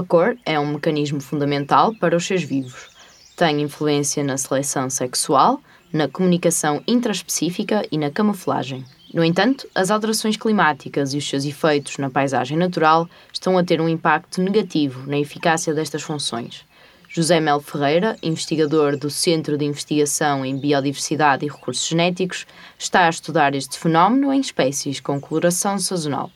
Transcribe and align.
A 0.00 0.02
cor 0.02 0.34
é 0.46 0.58
um 0.58 0.72
mecanismo 0.72 1.20
fundamental 1.20 1.94
para 1.96 2.16
os 2.16 2.24
seres 2.24 2.42
vivos. 2.42 2.88
Tem 3.36 3.60
influência 3.60 4.24
na 4.24 4.38
seleção 4.38 4.88
sexual, 4.88 5.60
na 5.92 6.08
comunicação 6.08 6.82
intraespecífica 6.88 7.86
e 7.92 7.98
na 7.98 8.10
camuflagem. 8.10 8.82
No 9.12 9.22
entanto, 9.22 9.68
as 9.74 9.90
alterações 9.90 10.38
climáticas 10.38 11.12
e 11.12 11.18
os 11.18 11.28
seus 11.28 11.44
efeitos 11.44 11.98
na 11.98 12.08
paisagem 12.08 12.56
natural 12.56 13.06
estão 13.30 13.58
a 13.58 13.62
ter 13.62 13.78
um 13.78 13.90
impacto 13.90 14.40
negativo 14.40 15.06
na 15.06 15.18
eficácia 15.18 15.74
destas 15.74 16.00
funções. 16.00 16.64
José 17.06 17.38
Mel 17.38 17.60
Ferreira, 17.60 18.16
investigador 18.22 18.96
do 18.96 19.10
Centro 19.10 19.58
de 19.58 19.66
Investigação 19.66 20.46
em 20.46 20.56
Biodiversidade 20.56 21.44
e 21.44 21.50
Recursos 21.50 21.86
Genéticos, 21.86 22.46
está 22.78 23.04
a 23.04 23.10
estudar 23.10 23.54
este 23.54 23.78
fenómeno 23.78 24.32
em 24.32 24.40
espécies 24.40 24.98
com 24.98 25.20
coloração 25.20 25.78
sazonal. 25.78 26.30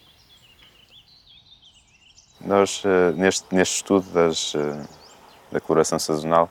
Nós, 2.46 2.82
eh, 2.84 3.12
neste, 3.16 3.54
neste 3.54 3.76
estudo 3.76 4.06
das, 4.10 4.54
eh, 4.54 4.86
da 5.50 5.60
coloração 5.60 5.98
sazonal, 5.98 6.50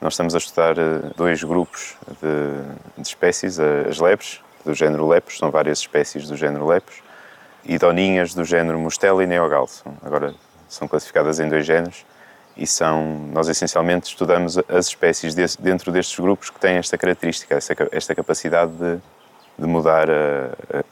nós 0.00 0.14
estamos 0.14 0.34
a 0.34 0.38
estudar 0.38 0.76
eh, 0.76 1.12
dois 1.16 1.44
grupos 1.44 1.96
de, 2.20 3.00
de 3.00 3.08
espécies, 3.08 3.60
as 3.60 4.00
lepres, 4.00 4.40
do 4.64 4.74
género 4.74 5.06
Lepus, 5.08 5.38
são 5.38 5.50
várias 5.50 5.78
espécies 5.78 6.26
do 6.26 6.36
género 6.36 6.66
Lepus, 6.66 7.02
e 7.64 7.78
doninhas 7.78 8.34
do 8.34 8.44
género 8.44 8.78
Mustela 8.78 9.22
e 9.22 9.26
Neogalso. 9.26 9.84
Agora 10.02 10.34
são 10.68 10.88
classificadas 10.88 11.38
em 11.38 11.48
dois 11.48 11.64
géneros 11.64 12.04
e 12.56 12.66
são 12.66 13.28
nós 13.32 13.48
essencialmente 13.48 14.08
estudamos 14.08 14.58
as 14.68 14.88
espécies 14.88 15.34
desse, 15.34 15.60
dentro 15.60 15.92
destes 15.92 16.18
grupos 16.18 16.50
que 16.50 16.58
têm 16.58 16.76
esta 16.76 16.98
característica, 16.98 17.54
esta, 17.54 17.74
esta 17.92 18.14
capacidade 18.14 18.72
de, 18.72 18.98
de 19.56 19.66
mudar 19.66 20.10
a, 20.10 20.14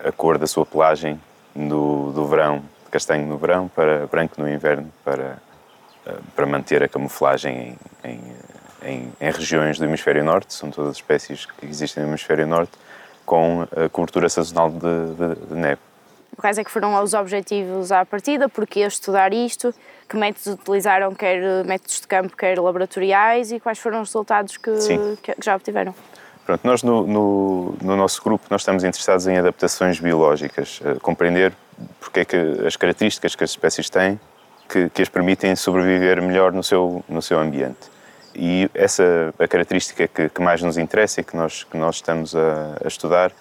a, 0.04 0.08
a, 0.08 0.12
cor 0.12 0.38
da 0.38 0.46
sua 0.46 0.64
pelagem 0.64 1.20
do, 1.54 2.12
do 2.12 2.26
verão, 2.26 2.62
castanho 2.96 3.26
no 3.26 3.36
verão 3.36 3.68
para 3.68 4.06
branco 4.06 4.40
no 4.40 4.48
inverno, 4.48 4.90
para, 5.04 5.36
eh, 6.06 6.14
para 6.34 6.46
manter 6.46 6.82
a 6.82 6.88
camuflagem 6.88 7.76
em, 8.02 8.10
em, 8.10 8.20
em, 8.82 9.12
em 9.20 9.30
regiões 9.30 9.78
do 9.78 9.84
hemisfério 9.84 10.24
norte, 10.24 10.54
são 10.54 10.70
todas 10.70 10.96
espécies 10.96 11.44
que 11.44 11.66
existem 11.66 12.02
no 12.02 12.08
hemisfério 12.08 12.46
norte, 12.46 12.72
com 13.26 13.66
a 13.76 13.88
cobertura 13.90 14.30
sazonal 14.30 14.70
de, 14.70 14.78
de, 14.78 15.46
de 15.46 15.54
neve. 15.54 15.80
Quais 16.38 16.56
é 16.56 16.64
que 16.64 16.70
foram 16.70 17.02
os 17.02 17.12
objetivos 17.12 17.92
à 17.92 18.04
partida? 18.06 18.48
Porquê 18.48 18.80
estudar 18.80 19.32
isto? 19.34 19.74
Que 20.08 20.16
métodos 20.16 20.46
utilizaram, 20.46 21.14
quer 21.14 21.64
métodos 21.64 22.00
de 22.00 22.06
campo, 22.06 22.34
quer 22.34 22.58
laboratoriais? 22.58 23.52
E 23.52 23.60
quais 23.60 23.78
foram 23.78 24.00
os 24.00 24.08
resultados 24.08 24.56
que, 24.56 24.70
que 25.22 25.34
já 25.42 25.54
obtiveram? 25.54 25.94
Pronto, 26.46 26.60
nós 26.64 26.82
no, 26.82 27.06
no, 27.06 27.74
no, 27.82 27.96
nosso 27.96 28.22
grupo 28.22 28.46
nós 28.48 28.60
estamos 28.62 28.84
interessados 28.84 29.26
em 29.26 29.36
adaptações 29.36 29.98
biológicas, 29.98 30.80
compreender 31.02 31.52
porque 32.06 32.20
é 32.20 32.24
que 32.24 32.66
as 32.66 32.76
características 32.76 33.34
que 33.34 33.42
as 33.42 33.50
espécies 33.50 33.90
têm 33.90 34.18
que, 34.68 34.88
que 34.90 35.02
as 35.02 35.08
permitem 35.08 35.54
sobreviver 35.56 36.22
melhor 36.22 36.52
no 36.52 36.62
seu, 36.62 37.04
no 37.08 37.20
seu 37.20 37.38
ambiente. 37.38 37.90
E 38.34 38.70
essa 38.74 39.34
a 39.38 39.48
característica 39.48 40.06
que, 40.06 40.28
que 40.28 40.40
mais 40.40 40.62
nos 40.62 40.78
interessa 40.78 41.20
e 41.20 41.24
que 41.24 41.36
nós, 41.36 41.64
que 41.64 41.76
nós 41.76 41.96
estamos 41.96 42.34
a, 42.36 42.76
a 42.84 42.88
estudar 42.88 43.32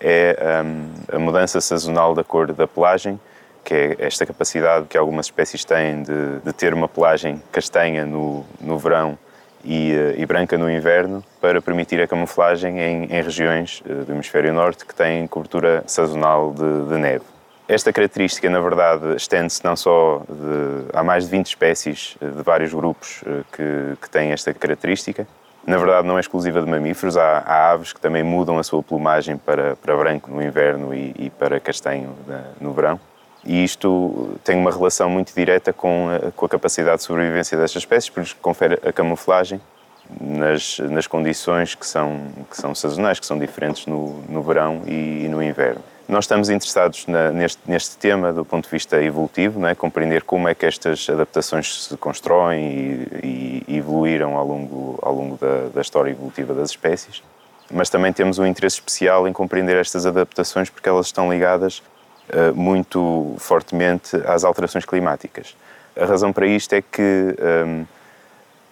é 0.00 0.36
um, 0.64 1.16
a 1.16 1.18
mudança 1.18 1.60
sazonal 1.60 2.14
da 2.14 2.24
cor 2.24 2.52
da 2.52 2.66
pelagem, 2.66 3.20
que 3.64 3.74
é 3.74 3.96
esta 3.98 4.26
capacidade 4.26 4.86
que 4.86 4.96
algumas 4.98 5.26
espécies 5.26 5.64
têm 5.64 6.02
de, 6.02 6.40
de 6.44 6.52
ter 6.52 6.74
uma 6.74 6.88
pelagem 6.88 7.42
castanha 7.52 8.04
no, 8.04 8.44
no 8.60 8.78
verão 8.78 9.18
e, 9.64 9.92
uh, 9.92 10.20
e, 10.20 10.26
branca 10.26 10.56
no 10.56 10.70
inverno, 10.70 11.22
para 11.40 11.60
permitir 11.60 12.00
a 12.00 12.06
camuflagem 12.06 12.80
em, 12.80 13.04
em 13.04 13.22
regiões 13.22 13.82
uh, 13.84 14.04
do 14.04 14.12
hemisfério 14.12 14.52
norte 14.54 14.86
que 14.86 14.94
têm 14.94 15.26
cobertura 15.26 15.84
sazonal 15.86 16.52
de, 16.54 16.88
de 16.88 16.96
neve. 16.96 17.24
Esta 17.70 17.92
característica, 17.92 18.50
na 18.50 18.60
verdade, 18.60 19.14
estende-se 19.14 19.64
não 19.64 19.76
só 19.76 20.24
de, 20.28 20.86
há 20.92 21.04
mais 21.04 21.26
de 21.26 21.30
20 21.30 21.46
espécies 21.46 22.16
uh, 22.20 22.28
de 22.28 22.42
vários 22.42 22.74
grupos 22.74 23.22
que, 23.52 23.96
que 24.02 24.10
têm 24.10 24.32
esta 24.32 24.52
característica, 24.52 25.24
na 25.64 25.76
verdade, 25.78 26.04
não 26.04 26.16
é 26.16 26.20
exclusiva 26.20 26.60
de 26.60 26.68
mamíferos, 26.68 27.16
há, 27.16 27.38
há, 27.38 27.70
aves 27.70 27.92
que 27.92 28.00
também 28.00 28.24
mudam 28.24 28.58
a 28.58 28.64
sua 28.64 28.82
plumagem 28.82 29.36
para, 29.36 29.76
para 29.76 29.96
branco 29.96 30.28
no 30.28 30.42
inverno 30.42 30.92
e, 30.92 31.14
e 31.16 31.30
para 31.30 31.60
castanho 31.60 32.12
no 32.60 32.72
verão. 32.72 32.98
E 33.44 33.62
isto 33.62 34.36
tem 34.42 34.56
uma 34.56 34.72
relação 34.72 35.08
muito 35.08 35.32
direta 35.32 35.72
com 35.72 36.08
a, 36.08 36.32
com 36.32 36.46
a 36.46 36.48
capacidade 36.48 36.96
de 36.96 37.04
sobrevivência 37.04 37.56
destas 37.56 37.82
espécies, 37.82 38.10
porque 38.10 38.34
confere 38.42 38.80
a 38.84 38.92
camuflagem 38.92 39.60
nas, 40.20 40.80
nas 40.80 41.06
condições 41.06 41.76
que 41.76 41.86
são, 41.86 42.20
que 42.50 42.56
são 42.56 42.74
sazonais, 42.74 43.20
que 43.20 43.26
são 43.26 43.38
diferentes 43.38 43.86
no, 43.86 44.22
no 44.28 44.42
verão 44.42 44.82
e, 44.86 45.24
e 45.24 45.28
no 45.28 45.40
inverno. 45.40 45.82
Nós 46.10 46.24
estamos 46.24 46.50
interessados 46.50 47.06
na, 47.06 47.30
neste, 47.30 47.60
neste 47.66 47.96
tema 47.96 48.32
do 48.32 48.44
ponto 48.44 48.64
de 48.64 48.70
vista 48.70 49.00
evolutivo, 49.00 49.64
é? 49.64 49.76
compreender 49.76 50.24
como 50.24 50.48
é 50.48 50.56
que 50.56 50.66
estas 50.66 51.08
adaptações 51.08 51.84
se 51.84 51.96
constroem 51.96 53.06
e, 53.22 53.64
e 53.68 53.76
evoluíram 53.76 54.36
ao 54.36 54.44
longo, 54.44 54.98
ao 55.02 55.14
longo 55.14 55.36
da, 55.36 55.68
da 55.72 55.80
história 55.80 56.10
evolutiva 56.10 56.52
das 56.52 56.70
espécies. 56.70 57.22
Mas 57.70 57.88
também 57.88 58.12
temos 58.12 58.40
um 58.40 58.44
interesse 58.44 58.78
especial 58.78 59.28
em 59.28 59.32
compreender 59.32 59.76
estas 59.76 60.04
adaptações 60.04 60.68
porque 60.68 60.88
elas 60.88 61.06
estão 61.06 61.30
ligadas 61.30 61.80
uh, 62.30 62.52
muito 62.56 63.36
fortemente 63.38 64.16
às 64.26 64.42
alterações 64.42 64.84
climáticas. 64.84 65.54
A 65.96 66.06
razão 66.06 66.32
para 66.32 66.44
isto 66.48 66.72
é 66.72 66.82
que 66.82 67.36
um, 67.64 67.86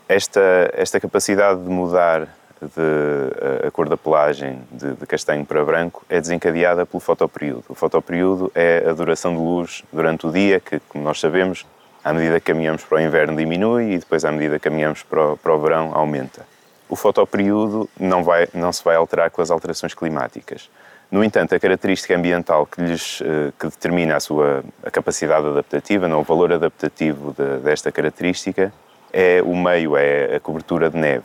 esta, 0.09 0.73
esta 0.73 0.99
capacidade 0.99 1.63
de 1.63 1.71
mudar 1.71 2.37
de, 2.61 3.67
a 3.67 3.71
cor 3.71 3.89
da 3.89 3.97
pelagem 3.97 4.61
de, 4.71 4.95
de, 4.95 5.07
castanho 5.07 5.45
para 5.45 5.65
branco 5.65 6.05
é 6.09 6.21
desencadeada 6.21 6.85
pelo 6.85 7.01
fotoperíodo. 7.01 7.65
O 7.69 7.75
fotoperíodo 7.75 8.51
é 8.55 8.85
a 8.89 8.93
duração 8.93 9.33
de 9.33 9.41
luz 9.41 9.85
durante 9.93 10.27
o 10.27 10.33
dia, 10.33 10.61
que, 10.61 10.81
como 10.89 11.05
nós 11.05 11.21
sabemos, 11.21 11.67
à 12.03 12.13
medida 12.13 12.41
que 12.41 12.47
caminhamos 12.47 12.85
para 12.85 12.99
o 12.99 13.01
inverno 13.01 13.37
diminui 13.37 13.93
e 13.93 13.99
depois, 13.99 14.25
à 14.25 14.33
medida 14.33 14.59
que 14.59 14.69
caminhamos 14.69 15.03
para 15.03 15.33
o, 15.33 15.37
para 15.37 15.55
o 15.55 15.61
verão, 15.61 15.93
aumenta. 15.95 16.47
O 16.89 16.97
fotoperíodo 16.97 17.89
não, 17.99 18.25
vai, 18.25 18.49
não 18.55 18.73
se 18.73 18.83
vai 18.83 18.97
alterar 18.97 19.31
com 19.31 19.43
as 19.43 19.51
alterações 19.51 19.95
climáticas. 19.95 20.71
No 21.11 21.25
entanto, 21.25 21.55
a 21.55 21.61
característica 21.61 22.15
ambiental 22.15 22.67
que, 22.67 22.83
lhes, 22.83 23.23
eh, 23.23 23.51
que 23.59 23.67
determina 23.67 24.17
a 24.17 24.21
sua 24.21 24.63
a 24.83 24.91
capacidade 24.91 25.47
adaptativa, 25.47 26.07
não, 26.07 26.21
o 26.21 26.23
valor 26.23 26.53
adaptativo 26.53 27.35
de, 27.37 27.59
desta 27.61 27.91
característica, 27.91 28.73
é 29.11 29.43
o 29.43 29.57
meio, 29.57 29.97
é 29.97 30.37
a 30.37 30.41
cobertura 30.41 30.91
de 30.91 30.99
neve. 30.99 31.25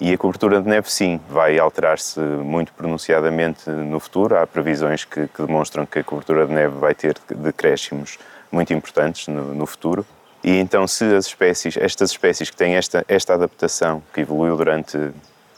E 0.00 0.12
a 0.12 0.18
cobertura 0.18 0.60
de 0.60 0.68
neve, 0.68 0.90
sim, 0.90 1.20
vai 1.28 1.58
alterar-se 1.58 2.18
muito 2.18 2.72
pronunciadamente 2.72 3.70
no 3.70 4.00
futuro. 4.00 4.36
Há 4.36 4.46
previsões 4.46 5.04
que, 5.04 5.28
que, 5.28 5.42
demonstram 5.42 5.86
que 5.86 6.00
a 6.00 6.04
cobertura 6.04 6.46
de 6.46 6.52
neve 6.52 6.76
vai 6.78 6.94
ter 6.94 7.16
decréscimos 7.30 8.18
muito 8.50 8.72
importantes 8.72 9.28
no, 9.28 9.54
no, 9.54 9.66
futuro. 9.66 10.04
E 10.42 10.58
então, 10.58 10.86
se 10.86 11.04
as 11.14 11.26
espécies, 11.26 11.76
estas 11.76 12.10
espécies 12.10 12.50
que 12.50 12.56
têm 12.56 12.74
esta, 12.74 13.04
esta 13.08 13.34
adaptação, 13.34 14.02
que 14.12 14.20
evoluiu 14.20 14.56
durante 14.56 14.98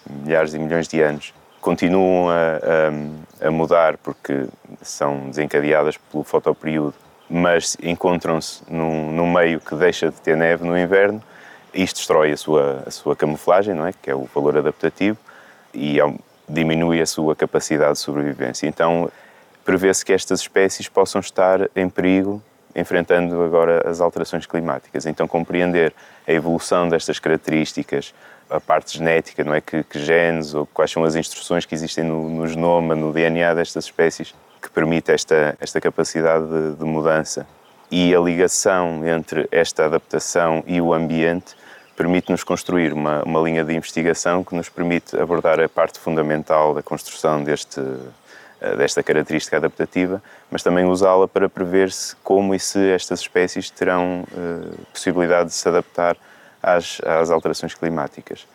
milhares 0.09 0.55
e 0.55 0.59
milhões 0.59 0.87
de 0.87 1.01
anos, 1.01 1.33
continuam 1.61 2.29
a, 2.29 3.45
a, 3.45 3.49
a 3.49 3.51
mudar 3.51 3.97
porque 3.97 4.47
são 4.83 5.31
desencadeadas 5.31 5.97
pelo 5.97 6.23
fotoperíodo, 6.23 6.95
mas 7.29 7.77
encontram-se 7.83 8.63
num, 8.69 9.11
num 9.13 9.33
meio 9.33 9.61
que 9.61 9.75
deixa 9.75 10.11
de 10.11 10.21
ter 10.21 10.37
neve 10.37 10.65
no 10.65 10.79
inverno, 10.79 11.23
isto 11.77 11.97
destrói 11.97 12.33
a 12.33 12.37
sua, 12.37 12.83
a 12.87 12.91
sua 12.91 13.15
camuflagem, 13.15 13.75
não 13.75 13.87
é? 13.87 13.93
que 13.93 14.11
é 14.11 14.15
o 14.15 14.29
valor 14.35 14.57
adaptativo, 14.57 15.19
e 15.75 15.99
diminui 16.49 17.01
a 17.01 17.07
sua 17.07 17.37
capacidade 17.37 17.95
de 17.95 17.99
sobrevivência. 17.99 18.67
Então, 18.67 19.11
prevê-se 19.65 20.05
que 20.05 20.13
estas 20.13 20.41
espécies 20.41 20.89
possam 20.89 21.21
estar 21.21 21.69
em 21.75 21.89
perigo 21.89 22.43
enfrentando 22.75 23.43
agora 23.43 23.89
as 23.89 24.01
alterações 24.01 24.47
climáticas. 24.47 25.07
Então, 25.07 25.27
compreender 25.27 25.95
a 26.29 26.33
evolução 26.33 26.89
destas 26.89 27.19
características, 27.19 28.15
a 28.51 28.61
parte 28.61 28.99
genética, 28.99 29.43
não 29.43 29.55
é? 29.55 29.61
Que, 29.61 29.83
que 29.83 29.99
genes 29.99 30.53
ou 30.53 30.67
quais 30.67 30.91
são 30.91 31.03
as 31.03 31.17
instruções 31.17 31.65
que 31.65 31.75
existem 31.75 32.05
no, 32.05 32.29
no 32.29 32.47
genoma, 32.47 32.95
no 32.95 33.13
DNA 33.13 33.55
destas 33.55 33.87
espécies 33.87 34.35
que 34.61 34.71
permite 34.71 35.11
esta, 35.11 35.57
esta 35.59 35.81
capacidade 35.81 36.47
de, 36.47 36.77
de 36.77 36.85
mudança 36.85 37.47
e 37.91 38.15
a 38.15 38.21
ligação 38.21 39.07
entre 39.07 39.49
esta 39.51 39.87
adaptação 39.87 40.63
e 40.67 40.81
o 40.81 40.93
ambiente 40.93 41.57
permite-nos 41.97 42.45
construir 42.45 42.93
uma, 42.93 43.23
uma 43.23 43.41
linha 43.41 43.65
de 43.65 43.75
investigação 43.75 44.45
que 44.45 44.55
nos 44.55 44.69
permite 44.69 45.19
abordar 45.19 45.59
a 45.59 45.69
parte 45.69 45.99
fundamental 45.99 46.75
da 46.75 46.83
construção 46.83 47.43
deste, 47.43 47.81
eh, 48.61 48.77
desta 48.77 49.03
característica 49.03 49.57
adaptativa, 49.57 50.23
mas 50.51 50.63
também 50.63 50.85
usá-la 50.85 51.27
para 51.27 51.49
prever 51.49 51.91
se 51.91 52.15
como 52.17 52.55
e 52.55 52.61
se 52.61 52.91
estas 52.91 53.21
espécies 53.21 53.71
terão 53.71 54.25
uh, 54.33 54.87
possibilidade 54.93 55.49
de 55.49 55.55
se 55.55 55.69
adaptar 55.69 56.17
às, 56.63 57.01
às 57.05 57.31
alterações 57.31 57.75
climáticas. 57.75 58.47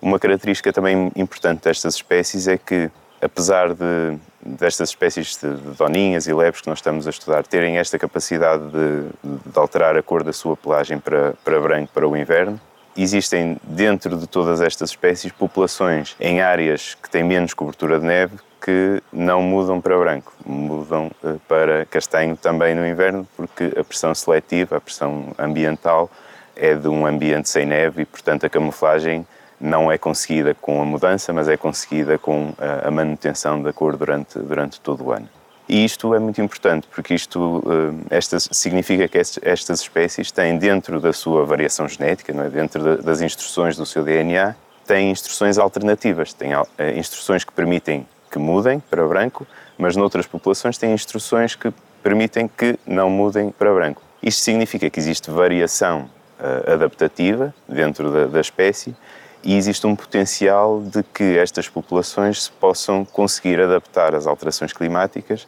Uma 0.00 0.18
característica 0.18 0.72
também 0.72 1.10
importante 1.16 1.64
destas 1.64 1.94
espécies 1.94 2.48
é 2.48 2.56
que, 2.56 2.90
apesar 3.20 3.74
de, 3.74 4.18
destas 4.40 4.90
espécies 4.90 5.36
de, 5.36 5.48
doninhas 5.76 6.26
e 6.26 6.32
lebres 6.32 6.62
que 6.62 6.68
nós 6.68 6.78
estamos 6.78 7.06
a 7.06 7.10
estudar 7.10 7.46
terem 7.46 7.76
esta 7.76 7.98
capacidade 7.98 8.62
de, 8.70 9.08
de 9.22 9.58
alterar 9.58 9.96
a 9.96 10.02
cor 10.02 10.22
da 10.22 10.32
sua 10.32 10.56
pelagem 10.56 10.98
para, 10.98 11.34
para 11.44 11.60
branco 11.60 11.92
para 11.92 12.08
o 12.08 12.16
inverno, 12.16 12.58
existem 12.96 13.56
dentro 13.62 14.16
de 14.16 14.26
todas 14.26 14.60
estas 14.60 14.90
espécies 14.90 15.32
populações 15.32 16.16
em 16.20 16.40
áreas 16.40 16.94
que 16.94 17.08
têm 17.08 17.24
menos 17.24 17.54
cobertura 17.54 17.98
de 17.98 18.06
neve 18.06 18.36
que 18.60 19.02
não 19.10 19.42
mudam 19.42 19.80
para 19.80 19.98
branco, 19.98 20.32
mudam 20.44 21.10
eh, 21.24 21.36
para 21.48 21.86
castanho 21.86 22.36
também 22.36 22.74
no 22.74 22.86
inverno, 22.86 23.26
porque 23.34 23.72
a 23.78 23.82
pressão 23.82 24.14
seletiva, 24.14 24.76
a 24.76 24.80
pressão 24.80 25.32
ambiental, 25.38 26.10
é 26.54 26.74
de 26.74 26.86
um 26.86 27.06
ambiente 27.06 27.48
sem 27.48 27.64
neve 27.64 28.02
e, 28.02 28.04
portanto, 28.04 28.44
a 28.44 28.50
camuflagem 28.50 29.26
não 29.58 29.90
é 29.90 29.96
conseguida 29.96 30.54
com 30.54 30.80
a 30.80 30.84
mudança, 30.84 31.32
mas 31.32 31.48
é 31.48 31.56
conseguida 31.56 32.18
com 32.18 32.52
a 32.58 32.90
manutenção 32.90 33.62
da 33.62 33.72
cor 33.72 33.96
durante, 33.96 34.38
durante 34.38 34.80
todo 34.80 35.04
o 35.04 35.12
ano. 35.12 35.28
E 35.72 35.84
isto 35.84 36.12
é 36.16 36.18
muito 36.18 36.42
importante, 36.42 36.88
porque 36.92 37.14
isto 37.14 37.62
eh, 38.10 38.16
esta, 38.16 38.40
significa 38.40 39.06
que 39.06 39.16
estas 39.16 39.80
espécies 39.80 40.32
têm 40.32 40.58
dentro 40.58 40.98
da 40.98 41.12
sua 41.12 41.46
variação 41.46 41.86
genética, 41.88 42.32
não 42.32 42.42
é? 42.42 42.50
dentro 42.50 43.00
das 43.00 43.20
instruções 43.20 43.76
do 43.76 43.86
seu 43.86 44.02
DNA, 44.02 44.56
têm 44.84 45.12
instruções 45.12 45.58
alternativas, 45.58 46.32
têm 46.32 46.50
eh, 46.76 46.98
instruções 46.98 47.44
que 47.44 47.52
permitem 47.52 48.04
que 48.28 48.36
mudem 48.36 48.80
para 48.80 49.06
branco, 49.06 49.46
mas 49.78 49.94
noutras 49.94 50.26
populações 50.26 50.76
têm 50.76 50.92
instruções 50.92 51.54
que 51.54 51.72
permitem 52.02 52.48
que 52.48 52.76
não 52.84 53.08
mudem 53.08 53.52
para 53.52 53.72
branco. 53.72 54.02
Isto 54.20 54.42
significa 54.42 54.90
que 54.90 54.98
existe 54.98 55.30
variação 55.30 56.10
uh, 56.40 56.72
adaptativa 56.72 57.54
dentro 57.68 58.12
da, 58.12 58.26
da 58.26 58.40
espécie 58.40 58.94
e 59.42 59.56
existe 59.56 59.86
um 59.86 59.96
potencial 59.96 60.80
de 60.80 61.02
que 61.02 61.38
estas 61.38 61.68
populações 61.68 62.44
se 62.44 62.50
possam 62.52 63.04
conseguir 63.04 63.60
adaptar 63.60 64.14
às 64.14 64.26
alterações 64.26 64.72
climáticas 64.72 65.46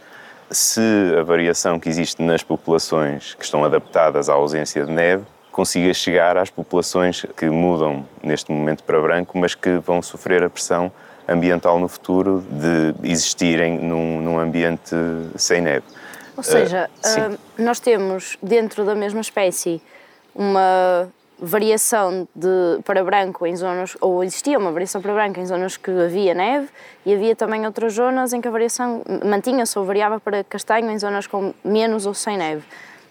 se 0.50 0.80
a 1.18 1.22
variação 1.22 1.80
que 1.80 1.88
existe 1.88 2.22
nas 2.22 2.42
populações 2.42 3.34
que 3.34 3.44
estão 3.44 3.64
adaptadas 3.64 4.28
à 4.28 4.34
ausência 4.34 4.84
de 4.84 4.92
neve 4.92 5.24
consiga 5.50 5.92
chegar 5.92 6.36
às 6.36 6.50
populações 6.50 7.26
que 7.36 7.46
mudam 7.46 8.06
neste 8.22 8.50
momento 8.50 8.82
para 8.84 9.00
branco, 9.00 9.36
mas 9.36 9.54
que 9.54 9.78
vão 9.78 10.00
sofrer 10.02 10.42
a 10.42 10.50
pressão 10.50 10.90
ambiental 11.28 11.78
no 11.78 11.88
futuro 11.88 12.44
de 12.50 12.94
existirem 13.08 13.78
num, 13.78 14.20
num 14.20 14.38
ambiente 14.38 14.94
sem 15.36 15.60
neve. 15.60 15.84
Ou 16.36 16.42
seja, 16.42 16.88
uh, 17.04 17.34
uh, 17.34 17.38
nós 17.58 17.78
temos 17.78 18.38
dentro 18.42 18.84
da 18.84 18.94
mesma 18.94 19.20
espécie 19.20 19.82
uma 20.34 21.08
variação 21.44 22.28
de, 22.36 22.80
para 22.84 23.02
branco 23.02 23.44
em 23.44 23.56
zonas, 23.56 23.96
ou 24.00 24.22
existia 24.22 24.56
uma 24.56 24.70
variação 24.70 25.02
para 25.02 25.12
branco 25.12 25.40
em 25.40 25.44
zonas 25.44 25.76
que 25.76 25.90
havia 25.90 26.32
neve 26.34 26.68
e 27.04 27.12
havia 27.12 27.34
também 27.34 27.66
outras 27.66 27.94
zonas 27.94 28.32
em 28.32 28.40
que 28.40 28.46
a 28.46 28.50
variação 28.50 29.02
mantinha-se 29.24 29.76
ou 29.76 29.84
variava 29.84 30.20
para 30.20 30.44
castanho 30.44 30.88
em 30.88 30.96
zonas 30.96 31.26
com 31.26 31.52
menos 31.64 32.06
ou 32.06 32.14
sem 32.14 32.36
neve. 32.38 32.62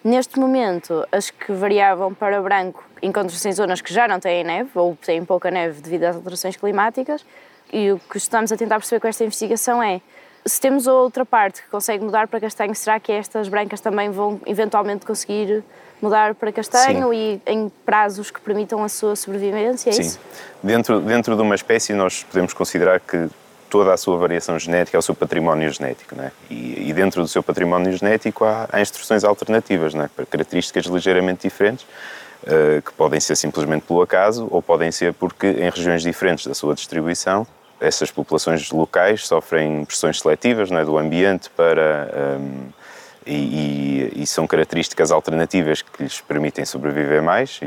Neste 0.02 0.40
momento, 0.40 1.06
as 1.12 1.30
que 1.30 1.52
variavam 1.52 2.14
para 2.14 2.42
branco 2.42 2.82
encontram-se 3.04 3.50
em 3.50 3.52
zonas 3.52 3.82
que 3.82 3.94
já 3.94 4.08
não 4.08 4.18
têm 4.18 4.46
neve 4.46 4.70
ou 4.76 4.96
têm 4.96 5.26
pouca 5.26 5.52
neve 5.52 5.82
devido 5.82 6.06
às 6.06 6.16
alterações 6.16 6.56
climáticas 6.56 7.26
e 7.72 7.92
o 7.92 8.00
que 8.00 8.18
estamos 8.18 8.50
a 8.54 8.56
tentar 8.56 8.78
perceber 8.78 9.02
com 9.02 9.08
esta 9.10 9.26
investigação 9.26 9.84
é 9.84 10.00
se 10.46 10.60
temos 10.60 10.88
outra 10.88 11.26
parte 11.26 11.62
que 11.62 11.70
consegue 11.70 12.04
mudar 12.04 12.30
para 12.30 12.40
castanho, 12.40 12.74
será 12.74 12.98
que 12.98 13.12
estas 13.12 13.50
brancas 13.50 13.82
também 13.82 14.10
vão 14.10 14.40
eventualmente 14.46 15.06
conseguir 15.06 15.64
mudar 16.02 16.36
para 16.36 16.52
castanho 16.52 17.10
Sim. 17.10 17.42
e 17.46 17.52
em 17.52 17.72
prazos 17.86 18.32
que 18.32 18.40
permitam 18.40 18.84
a 18.84 18.90
sua 18.90 19.16
sobrevivência? 19.16 19.90
É 19.90 19.94
Sim. 19.94 20.02
Isso? 20.02 20.20
Dentro, 20.62 21.00
dentro 21.00 21.36
de 21.36 21.42
uma 21.42 21.56
espécie, 21.56 21.94
nós 21.94 22.24
podemos 22.24 22.54
considerar 22.54 23.00
que 23.00 23.30
toda 23.70 23.94
a 23.94 23.98
sua 23.98 24.18
variação 24.18 24.60
genética 24.60 24.98
é 24.98 25.00
o 25.00 25.02
seu 25.02 25.16
património 25.16 25.72
genético, 25.72 26.16
né? 26.16 26.32
E, 26.50 26.90
e 26.90 26.94
dentro 26.94 27.22
do 27.22 27.28
seu 27.28 27.42
património 27.42 27.96
genético 27.96 28.44
há, 28.44 28.68
há 28.72 28.82
instruções 28.82 29.24
alternativas, 29.24 29.94
né? 29.94 30.10
Para 30.16 30.26
características 30.26 30.86
ligeiramente 30.86 31.44
diferentes, 31.44 31.86
uh, 32.44 32.82
que 32.82 32.92
podem 32.94 33.20
ser 33.20 33.36
simplesmente 33.38 33.84
pelo 33.84 34.02
acaso 34.02 34.48
ou 34.52 34.62
podem 34.62 34.92
ser 34.92 35.14
porque 35.14 35.48
em 35.48 35.70
regiões 35.70 36.02
diferentes 36.02 36.46
da 36.46 36.54
sua 36.54 36.76
distribuição 36.76 37.48
essas 37.82 38.12
populações 38.12 38.70
locais 38.72 39.28
sofrem 39.28 39.84
pressões 39.84 40.20
seletivas 40.20 40.72
é, 40.72 40.86
do 40.86 40.98
ambiente 40.98 41.50
para 41.50 42.38
um, 42.40 42.70
e, 43.26 44.12
e, 44.16 44.28
são 44.28 44.48
características 44.48 45.12
alternativas 45.12 45.82
que 45.82 46.04
lhes 46.04 46.20
permitem 46.22 46.66
sobreviver 46.66 47.22
mais 47.22 47.60
e, 47.62 47.66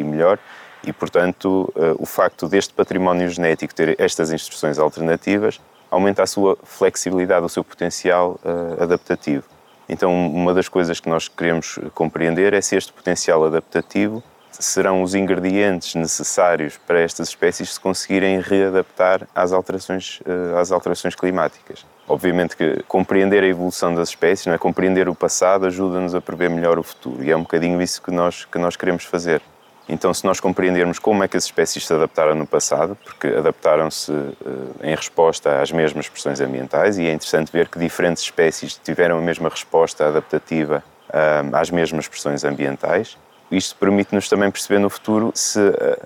e 0.00 0.04
melhor 0.04 0.38
e 0.86 0.92
portanto 0.92 1.72
uh, 1.74 1.96
o 1.98 2.06
facto 2.06 2.48
deste 2.48 2.72
património 2.72 3.28
genético 3.28 3.74
ter 3.74 3.96
estas 3.98 4.30
instruções 4.30 4.78
alternativas 4.78 5.60
aumenta 5.90 6.22
a 6.22 6.26
sua 6.26 6.56
flexibilidade, 6.62 7.44
o 7.44 7.48
seu 7.48 7.64
potencial 7.64 8.38
uh, 8.44 8.82
adaptativo. 8.82 9.44
Então 9.88 10.12
uma 10.28 10.54
das 10.54 10.68
coisas 10.68 11.00
que 11.00 11.08
nós 11.08 11.28
queremos 11.28 11.78
compreender 11.94 12.52
é 12.52 12.60
se 12.60 12.76
este 12.76 12.92
potencial 12.92 13.44
adaptativo 13.44 14.22
serão 14.62 15.02
os 15.02 15.14
ingredientes 15.14 15.94
necessários 15.94 16.78
para 16.86 17.00
estas 17.00 17.28
espécies 17.28 17.74
se 17.74 17.80
conseguirem 17.80 18.40
readaptar 18.40 19.26
às 19.34 19.52
alterações, 19.52 20.20
eh, 20.24 20.58
às 20.58 20.70
alterações 20.70 21.14
climáticas. 21.14 21.84
Obviamente 22.06 22.56
que 22.56 22.82
compreender 22.86 23.42
a 23.42 23.46
evolução 23.46 23.94
das 23.94 24.10
espécies, 24.10 24.46
não 24.46 24.54
é? 24.54 24.58
compreender 24.58 25.08
o 25.08 25.14
passado, 25.14 25.66
ajuda-nos 25.66 26.14
a 26.14 26.20
prever 26.20 26.50
melhor 26.50 26.78
o 26.78 26.82
futuro 26.82 27.24
e 27.24 27.30
é 27.30 27.36
um 27.36 27.42
bocadinho 27.42 27.80
isso 27.80 28.02
que 28.02 28.10
nós, 28.10 28.44
que 28.44 28.58
nós 28.58 28.76
queremos 28.76 29.04
fazer. 29.04 29.40
Então, 29.88 30.12
se 30.14 30.24
nós 30.24 30.40
compreendermos 30.40 30.98
como 30.98 31.22
é 31.24 31.28
que 31.28 31.36
as 31.36 31.44
espécies 31.44 31.86
se 31.86 31.92
adaptaram 31.92 32.34
no 32.34 32.46
passado, 32.46 32.96
porque 33.04 33.28
adaptaram-se 33.28 34.10
uh, 34.10 34.34
em 34.82 34.94
resposta 34.94 35.60
às 35.60 35.70
mesmas 35.70 36.08
pressões 36.08 36.40
ambientais, 36.40 36.96
e 36.96 37.06
é 37.06 37.12
interessante 37.12 37.52
ver 37.52 37.68
que 37.68 37.78
diferentes 37.78 38.22
espécies 38.22 38.80
tiveram 38.82 39.18
a 39.18 39.20
mesma 39.20 39.48
resposta 39.48 40.06
adaptativa 40.06 40.82
uh, 41.10 41.56
às 41.56 41.70
mesmas 41.70 42.08
pressões 42.08 42.44
ambientais, 42.44 43.18
isto 43.50 43.76
permite-nos 43.76 44.28
também 44.28 44.50
perceber 44.50 44.78
no 44.78 44.88
futuro 44.88 45.30
se 45.34 45.60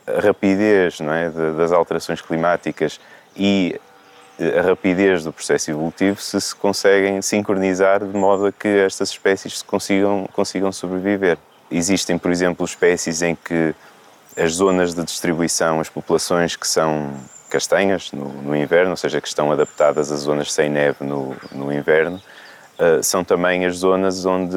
a 0.07 0.21
rapidez 0.21 0.99
não 0.99 1.13
é, 1.13 1.31
das 1.31 1.71
alterações 1.71 2.21
climáticas 2.21 3.01
e 3.37 3.81
a 4.39 4.63
rapidez 4.63 5.25
do 5.25 5.33
processo 5.33 5.71
evolutivo 5.71 6.21
se 6.21 6.41
se 6.41 6.55
conseguem 6.55 7.21
sincronizar 7.21 8.05
de 8.05 8.17
modo 8.17 8.47
a 8.47 8.53
que 8.53 8.69
estas 8.69 9.11
espécies 9.11 9.63
consigam, 9.63 10.29
consigam 10.33 10.71
sobreviver. 10.71 11.39
Existem, 11.71 12.17
por 12.17 12.31
exemplo, 12.31 12.65
espécies 12.65 13.21
em 13.21 13.35
que 13.35 13.75
as 14.37 14.53
zonas 14.53 14.95
de 14.95 15.03
distribuição, 15.05 15.81
as 15.81 15.89
populações 15.89 16.55
que 16.55 16.67
são 16.67 17.13
castanhas 17.51 18.13
no, 18.13 18.29
no 18.43 18.57
inverno, 18.57 18.91
ou 18.91 18.97
seja, 18.97 19.21
que 19.21 19.29
estão 19.29 19.51
adaptadas 19.51 20.13
a 20.13 20.17
zonas 20.17 20.53
sem 20.53 20.69
neve 20.69 21.05
no, 21.05 21.37
no 21.53 21.73
inverno, 21.73 22.21
Uh, 22.79 23.03
são 23.03 23.25
também 23.25 23.67
as 23.67 23.79
zonas 23.79 24.25
onde, 24.25 24.57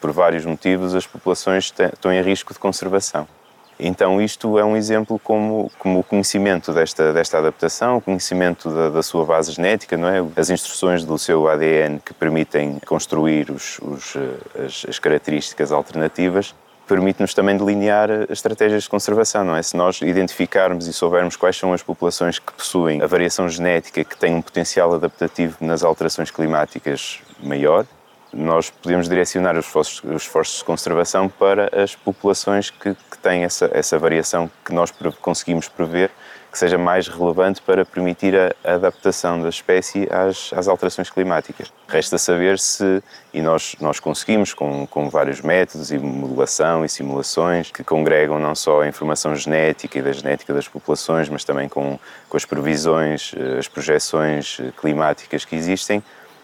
por 0.00 0.10
vários 0.10 0.44
motivos, 0.44 0.96
as 0.96 1.06
populações 1.06 1.72
estão 1.92 2.12
em 2.12 2.20
risco 2.20 2.52
de 2.52 2.58
conservação. 2.58 3.28
Então, 3.78 4.20
isto 4.22 4.58
é 4.58 4.64
um 4.64 4.76
exemplo 4.76 5.18
como, 5.18 5.70
como 5.78 5.98
o 5.98 6.02
conhecimento 6.02 6.72
desta, 6.72 7.12
desta 7.12 7.38
adaptação, 7.38 7.98
o 7.98 8.00
conhecimento 8.00 8.70
da, 8.70 8.88
da, 8.88 9.02
sua 9.02 9.24
base 9.24 9.52
genética, 9.52 9.96
não 9.96 10.08
é? 10.08 10.24
as 10.34 10.48
instruções 10.48 11.04
do 11.04 11.18
seu 11.18 11.46
ADN 11.46 12.00
que 12.00 12.14
permitem 12.14 12.78
construir 12.86 13.50
os, 13.50 13.78
os, 13.80 14.16
eh, 14.16 14.64
as, 14.64 14.86
as 14.88 14.98
características 14.98 15.72
alternativas, 15.72 16.54
permite-nos 16.86 17.34
também 17.34 17.56
delinear 17.56 18.08
estratégias 18.30 18.84
de 18.84 18.88
conservação, 18.88 19.44
não 19.44 19.56
é? 19.56 19.62
Se 19.62 19.76
nós 19.76 20.00
identificarmos 20.00 20.86
e 20.86 20.92
soubermos 20.92 21.36
quais 21.36 21.56
são 21.56 21.72
as 21.72 21.82
populações 21.82 22.38
que 22.38 22.52
possuem 22.52 23.02
a 23.02 23.06
variação 23.06 23.48
genética 23.48 24.04
que 24.04 24.16
tem 24.16 24.34
um 24.34 24.40
potencial 24.40 24.94
adaptativo 24.94 25.56
nas 25.60 25.82
alterações 25.82 26.30
climáticas 26.30 27.20
maior, 27.42 27.84
nós 28.32 28.70
podemos 28.70 29.08
direcionar 29.08 29.56
os 29.56 29.66
esforços, 29.66 30.02
os 30.04 30.22
esforços 30.22 30.58
de 30.58 30.64
conservação 30.64 31.28
para 31.28 31.70
as 31.82 31.94
populações 31.94 32.70
que, 32.70 32.94
que 32.94 33.18
têm 33.18 33.44
essa, 33.44 33.70
essa 33.72 33.98
variação 33.98 34.50
que 34.64 34.72
nós 34.72 34.92
conseguimos 35.20 35.68
prever 35.68 36.10
que 36.56 36.60
seja 36.60 36.78
mais 36.78 37.06
relevante 37.06 37.60
para 37.60 37.84
permitir 37.84 38.34
a 38.34 38.72
adaptação 38.72 39.42
da 39.42 39.50
espécie 39.50 40.08
às, 40.10 40.50
às 40.54 40.66
alterações 40.66 41.10
climáticas. 41.10 41.70
Resta 41.86 42.16
saber 42.16 42.58
se, 42.58 43.02
e 43.34 43.42
nós, 43.42 43.76
nós 43.78 44.00
conseguimos 44.00 44.54
com, 44.54 44.86
com 44.86 45.10
vários 45.10 45.42
métodos 45.42 45.92
e 45.92 45.98
modulação 45.98 46.82
e 46.82 46.88
simulações 46.88 47.70
que 47.70 47.84
congregam 47.84 48.38
não 48.38 48.54
só 48.54 48.80
a 48.80 48.88
informação 48.88 49.36
genética 49.36 49.98
e 49.98 50.02
da 50.02 50.12
genética 50.12 50.54
das 50.54 50.66
populações, 50.66 51.28
mas 51.28 51.44
também 51.44 51.68
com, 51.68 51.98
com 52.26 52.36
as 52.38 52.46
previsões, 52.46 53.34
eh, 53.36 53.58
as 53.58 53.68
projeções 53.68 54.56
eh, 54.58 54.72
climáticas 54.80 55.44
que 55.44 55.54
existem, 55.54 56.02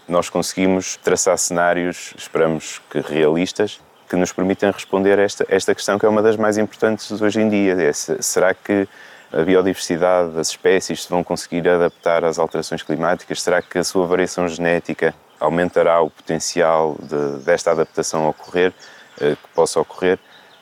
nós 0.09 0.29
conseguimos 0.29 0.97
traçar 0.97 1.39
cenários, 1.39 2.13
esperamos 2.17 2.81
que 2.91 3.01
realistas, 3.01 3.81
que 4.09 4.17
nos 4.17 4.33
permitem 4.33 4.71
responder 4.71 5.19
a 5.19 5.23
esta, 5.23 5.47
esta 5.49 5.75
questão 5.75 5.99
que 5.99 6.05
é 6.05 6.09
uma 6.09 6.23
das 6.23 6.37
mais 6.37 6.59
importantes 6.59 7.11
hoje 7.21 7.41
em 7.41 7.49
dia. 7.49 7.73
É, 7.81 7.93
será 7.93 8.53
que 8.53 8.87
a 9.33 9.43
biodiversidade 9.43 10.33
das 10.33 10.49
espécies 10.49 11.05
se 11.05 11.09
vão 11.09 11.25
conseguir 11.25 11.67
adaptar 11.67 12.23
às 12.25 12.39
alterações 12.39 12.83
climáticas? 12.83 13.41
Será 13.41 13.63
que 13.63 13.79
a 13.79 13.85
sua 13.85 14.07
variação 14.07 14.47
genética 14.47 15.15
aumentará 15.41 16.01
o 16.03 16.11
potencial 16.11 16.97
de, 17.01 17.43
desta 17.43 17.71
adaptação 17.71 18.29
ocorrer, 18.29 18.73
eh, 19.21 19.35
que 19.35 19.49
possa 19.55 19.81
ocorrer? 19.81 20.19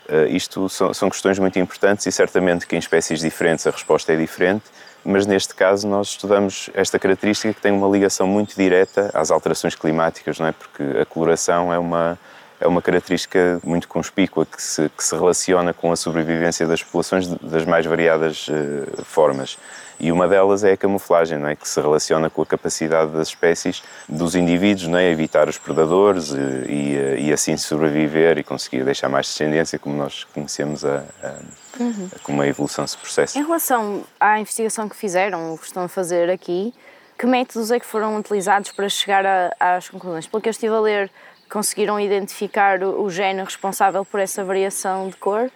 Eh, 0.09 0.29
isto 0.29 0.69
são, 0.69 0.95
são 0.95 1.11
questões 1.11 1.39
muito 1.39 1.59
importantes 1.59 2.07
e 2.07 2.13
certamente 2.13 2.67
que 2.67 2.77
em 2.77 2.79
espécies 2.79 3.21
diferentes 3.21 3.67
a 3.67 3.71
resposta 3.71 4.13
é 4.13 4.17
diferente, 4.17 4.65
mas 5.05 5.27
neste 5.27 5.55
caso 5.55 5.89
nós 5.89 6.09
estudamos 6.09 6.71
esta 6.75 6.99
característica 6.99 7.53
que 7.55 7.61
tem 7.61 7.73
uma 7.73 7.89
ligação 7.89 8.27
muito 8.27 8.55
direta 8.55 9.11
às 9.15 9.31
alterações 9.31 9.75
climáticas, 9.75 10.39
não 10.39 10.47
é? 10.47 10.53
Porque 10.53 10.83
a 11.01 11.07
coloração 11.07 11.73
é 11.73 11.79
uma 11.79 12.19
é 12.61 12.67
uma 12.69 12.83
característica 12.83 13.59
muito 13.65 13.89
conspícua 13.89 14.45
que 14.45 14.63
se, 14.63 14.89
que 14.91 15.03
se 15.03 15.15
relaciona 15.15 15.73
com 15.73 15.91
a 15.91 15.97
sobrevivência 15.97 16.67
das 16.67 16.83
populações 16.83 17.27
das 17.27 17.65
mais 17.65 17.87
variadas 17.87 18.49
uh, 18.49 19.05
formas. 19.05 19.59
E 19.99 20.11
uma 20.11 20.27
delas 20.27 20.65
é 20.65 20.73
a 20.73 20.77
camuflagem, 20.77 21.39
não 21.39 21.49
é? 21.49 21.55
que 21.55 21.69
se 21.69 21.79
relaciona 21.79 22.31
com 22.31 22.41
a 22.41 22.47
capacidade 22.47 23.11
das 23.11 23.29
espécies, 23.29 23.83
dos 24.09 24.35
indivíduos, 24.35 24.89
não 24.89 24.99
é? 24.99 25.11
evitar 25.11 25.47
os 25.47 25.59
predadores 25.59 26.31
e, 26.31 26.39
e, 26.73 27.27
e 27.27 27.33
assim 27.33 27.57
sobreviver 27.59 28.39
e 28.39 28.43
conseguir 28.43 28.83
deixar 28.83 29.11
mais 29.11 29.27
descendência, 29.27 29.79
como 29.79 29.97
nós 29.97 30.25
conhecemos 30.25 30.87
a, 30.87 31.05
a, 31.23 31.35
uhum. 31.79 32.09
a, 32.15 32.19
como 32.21 32.41
a 32.41 32.47
evolução 32.47 32.87
se 32.87 32.97
processa. 32.97 33.39
Em 33.39 33.43
relação 33.43 34.03
à 34.19 34.41
investigação 34.41 34.89
que 34.89 34.97
fizeram, 34.97 35.53
o 35.53 35.59
que 35.59 35.67
estão 35.67 35.85
a 35.85 35.89
fazer 35.89 36.31
aqui, 36.31 36.73
que 37.19 37.27
métodos 37.27 37.71
é 37.71 37.79
que 37.79 37.85
foram 37.85 38.17
utilizados 38.17 38.73
para 38.73 38.89
chegar 38.89 39.27
a, 39.27 39.55
às 39.77 39.91
conclusões? 39.91 40.27
Pelo 40.27 40.41
que 40.41 40.49
eu 40.49 40.53
estive 40.53 40.75
a 40.75 40.81
ler, 40.81 41.11
conseguiram 41.51 42.01
identificar 42.01 42.83
o, 42.83 43.03
o 43.03 43.11
gene 43.11 43.43
responsável 43.43 44.05
por 44.05 44.21
essa 44.21 44.45
variação 44.45 45.09
de 45.09 45.17
cor 45.17 45.51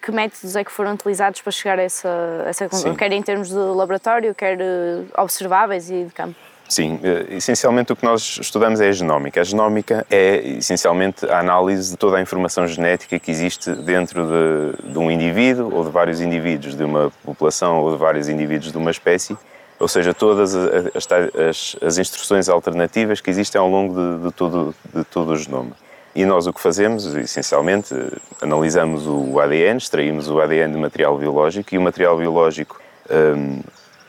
que 0.00 0.10
métodos 0.10 0.56
é 0.56 0.64
que 0.64 0.72
foram 0.72 0.94
utilizados 0.94 1.40
para 1.42 1.52
chegar 1.52 1.78
a 1.78 1.82
essa, 1.82 2.44
essa 2.46 2.64
conclusão, 2.64 2.94
quer 2.94 3.12
em 3.12 3.22
termos 3.22 3.48
de 3.48 3.54
laboratório, 3.54 4.34
quer 4.34 4.58
eh, 4.60 5.02
observáveis 5.16 5.90
e 5.90 6.04
de 6.04 6.12
campo? 6.12 6.34
Sim, 6.68 6.98
eh, 7.02 7.26
essencialmente 7.36 7.92
o 7.92 7.96
que 7.96 8.04
nós 8.04 8.38
estudamos 8.40 8.80
é 8.80 8.88
a 8.88 8.92
genómica. 8.92 9.40
A 9.40 9.44
genómica 9.44 10.06
é 10.10 10.36
essencialmente 10.56 11.26
a 11.26 11.40
análise 11.40 11.90
de 11.90 11.96
toda 11.96 12.16
a 12.16 12.20
informação 12.20 12.66
genética 12.66 13.18
que 13.18 13.30
existe 13.30 13.74
dentro 13.74 14.26
de, 14.26 14.92
de 14.92 14.98
um 14.98 15.10
indivíduo 15.10 15.74
ou 15.74 15.84
de 15.84 15.90
vários 15.90 16.20
indivíduos 16.20 16.74
de 16.74 16.84
uma 16.84 17.12
população 17.24 17.80
ou 17.80 17.92
de 17.92 17.98
vários 17.98 18.28
indivíduos 18.28 18.72
de 18.72 18.78
uma 18.78 18.90
espécie, 18.90 19.36
ou 19.80 19.88
seja, 19.88 20.12
todas 20.12 20.54
as, 20.54 21.08
as, 21.48 21.76
as 21.80 21.98
instruções 21.98 22.50
alternativas 22.50 23.22
que 23.22 23.30
existem 23.30 23.58
ao 23.58 23.68
longo 23.68 23.94
de, 23.94 24.24
de, 24.24 24.32
todo, 24.32 24.74
de 24.94 25.02
todo 25.04 25.32
o 25.32 25.36
genoma. 25.36 25.72
E 26.14 26.24
nós 26.26 26.46
o 26.46 26.52
que 26.52 26.60
fazemos, 26.60 27.06
essencialmente, 27.14 27.94
analisamos 28.42 29.06
o 29.06 29.40
ADN, 29.40 29.78
extraímos 29.78 30.28
o 30.28 30.38
ADN 30.38 30.72
de 30.72 30.78
material 30.78 31.16
biológico 31.16 31.74
e 31.74 31.78
o 31.78 31.80
material 31.80 32.18
biológico, 32.18 32.78
hum, 33.10 33.60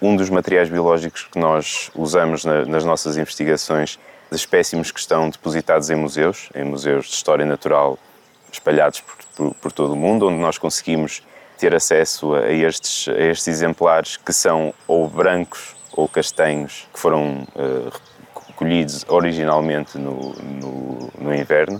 um 0.01 0.15
dos 0.15 0.29
materiais 0.29 0.67
biológicos 0.67 1.27
que 1.31 1.39
nós 1.39 1.89
usamos 1.95 2.43
nas 2.43 2.83
nossas 2.83 3.17
investigações 3.17 3.97
de 4.29 4.35
espécimes 4.35 4.91
que 4.91 4.99
estão 4.99 5.29
depositados 5.29 5.89
em 5.89 5.95
museus, 5.95 6.49
em 6.53 6.65
museus 6.65 7.05
de 7.05 7.13
história 7.13 7.45
natural 7.45 7.97
espalhados 8.51 8.99
por, 8.99 9.15
por, 9.35 9.55
por 9.55 9.71
todo 9.71 9.93
o 9.93 9.95
mundo, 9.95 10.27
onde 10.27 10.39
nós 10.39 10.57
conseguimos 10.57 11.21
ter 11.61 11.75
acesso 11.75 12.33
a 12.33 12.51
estes, 12.51 13.07
a 13.07 13.21
estes 13.21 13.47
exemplares 13.47 14.17
que 14.17 14.33
são 14.33 14.73
ou 14.87 15.07
brancos 15.07 15.75
ou 15.93 16.07
castanhos, 16.07 16.87
que 16.91 16.99
foram 16.99 17.47
uh, 17.55 17.91
colhidos 18.55 19.05
originalmente 19.07 19.95
no, 19.99 20.33
no, 20.33 21.11
no 21.19 21.35
inverno. 21.35 21.79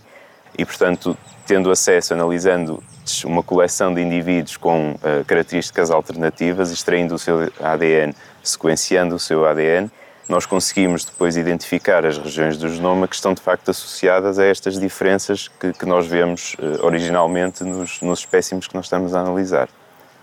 E, 0.55 0.63
portanto, 0.63 1.17
tendo 1.47 1.71
acesso, 1.71 2.13
analisando 2.13 2.83
uma 3.25 3.41
coleção 3.41 3.91
de 3.91 4.01
indivíduos 4.01 4.55
com 4.55 4.91
uh, 4.91 5.25
características 5.25 5.89
alternativas, 5.89 6.69
extraindo 6.69 7.15
o 7.15 7.19
seu 7.19 7.51
ADN, 7.59 8.13
sequenciando 8.43 9.15
o 9.15 9.19
seu 9.19 9.47
ADN, 9.47 9.89
nós 10.31 10.45
conseguimos 10.45 11.03
depois 11.03 11.35
identificar 11.35 12.05
as 12.05 12.17
regiões 12.17 12.57
do 12.57 12.69
genoma 12.69 13.05
que 13.05 13.15
estão 13.15 13.33
de 13.33 13.41
facto 13.41 13.69
associadas 13.69 14.39
a 14.39 14.45
estas 14.45 14.79
diferenças 14.79 15.49
que, 15.49 15.73
que 15.73 15.85
nós 15.85 16.07
vemos 16.07 16.53
uh, 16.53 16.85
originalmente 16.85 17.65
nos, 17.65 18.01
nos 18.01 18.19
espécimes 18.19 18.65
que 18.65 18.73
nós 18.73 18.85
estamos 18.85 19.13
a 19.13 19.19
analisar. 19.19 19.67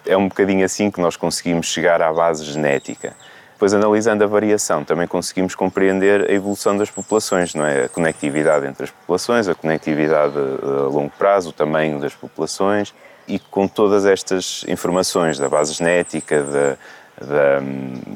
É 0.06 0.16
um 0.16 0.26
bocadinho 0.26 0.64
assim 0.64 0.90
que 0.90 0.98
nós 0.98 1.14
conseguimos 1.14 1.66
chegar 1.66 2.00
à 2.00 2.10
base 2.10 2.42
genética. 2.44 3.14
Depois, 3.52 3.74
analisando 3.74 4.24
a 4.24 4.26
variação, 4.26 4.82
também 4.82 5.06
conseguimos 5.06 5.54
compreender 5.54 6.30
a 6.30 6.32
evolução 6.32 6.74
das 6.74 6.90
populações, 6.90 7.54
não 7.54 7.66
é? 7.66 7.84
A 7.84 7.88
conectividade 7.88 8.66
entre 8.66 8.84
as 8.84 8.90
populações, 8.90 9.46
a 9.46 9.54
conectividade 9.54 10.32
a 10.38 10.88
longo 10.88 11.12
prazo, 11.18 11.50
o 11.50 11.52
tamanho 11.52 12.00
das 12.00 12.14
populações 12.14 12.94
e 13.26 13.38
com 13.38 13.68
todas 13.68 14.06
estas 14.06 14.64
informações 14.66 15.38
da 15.38 15.50
base 15.50 15.74
genética, 15.74 16.42
da, 16.42 16.78
da, 17.20 17.60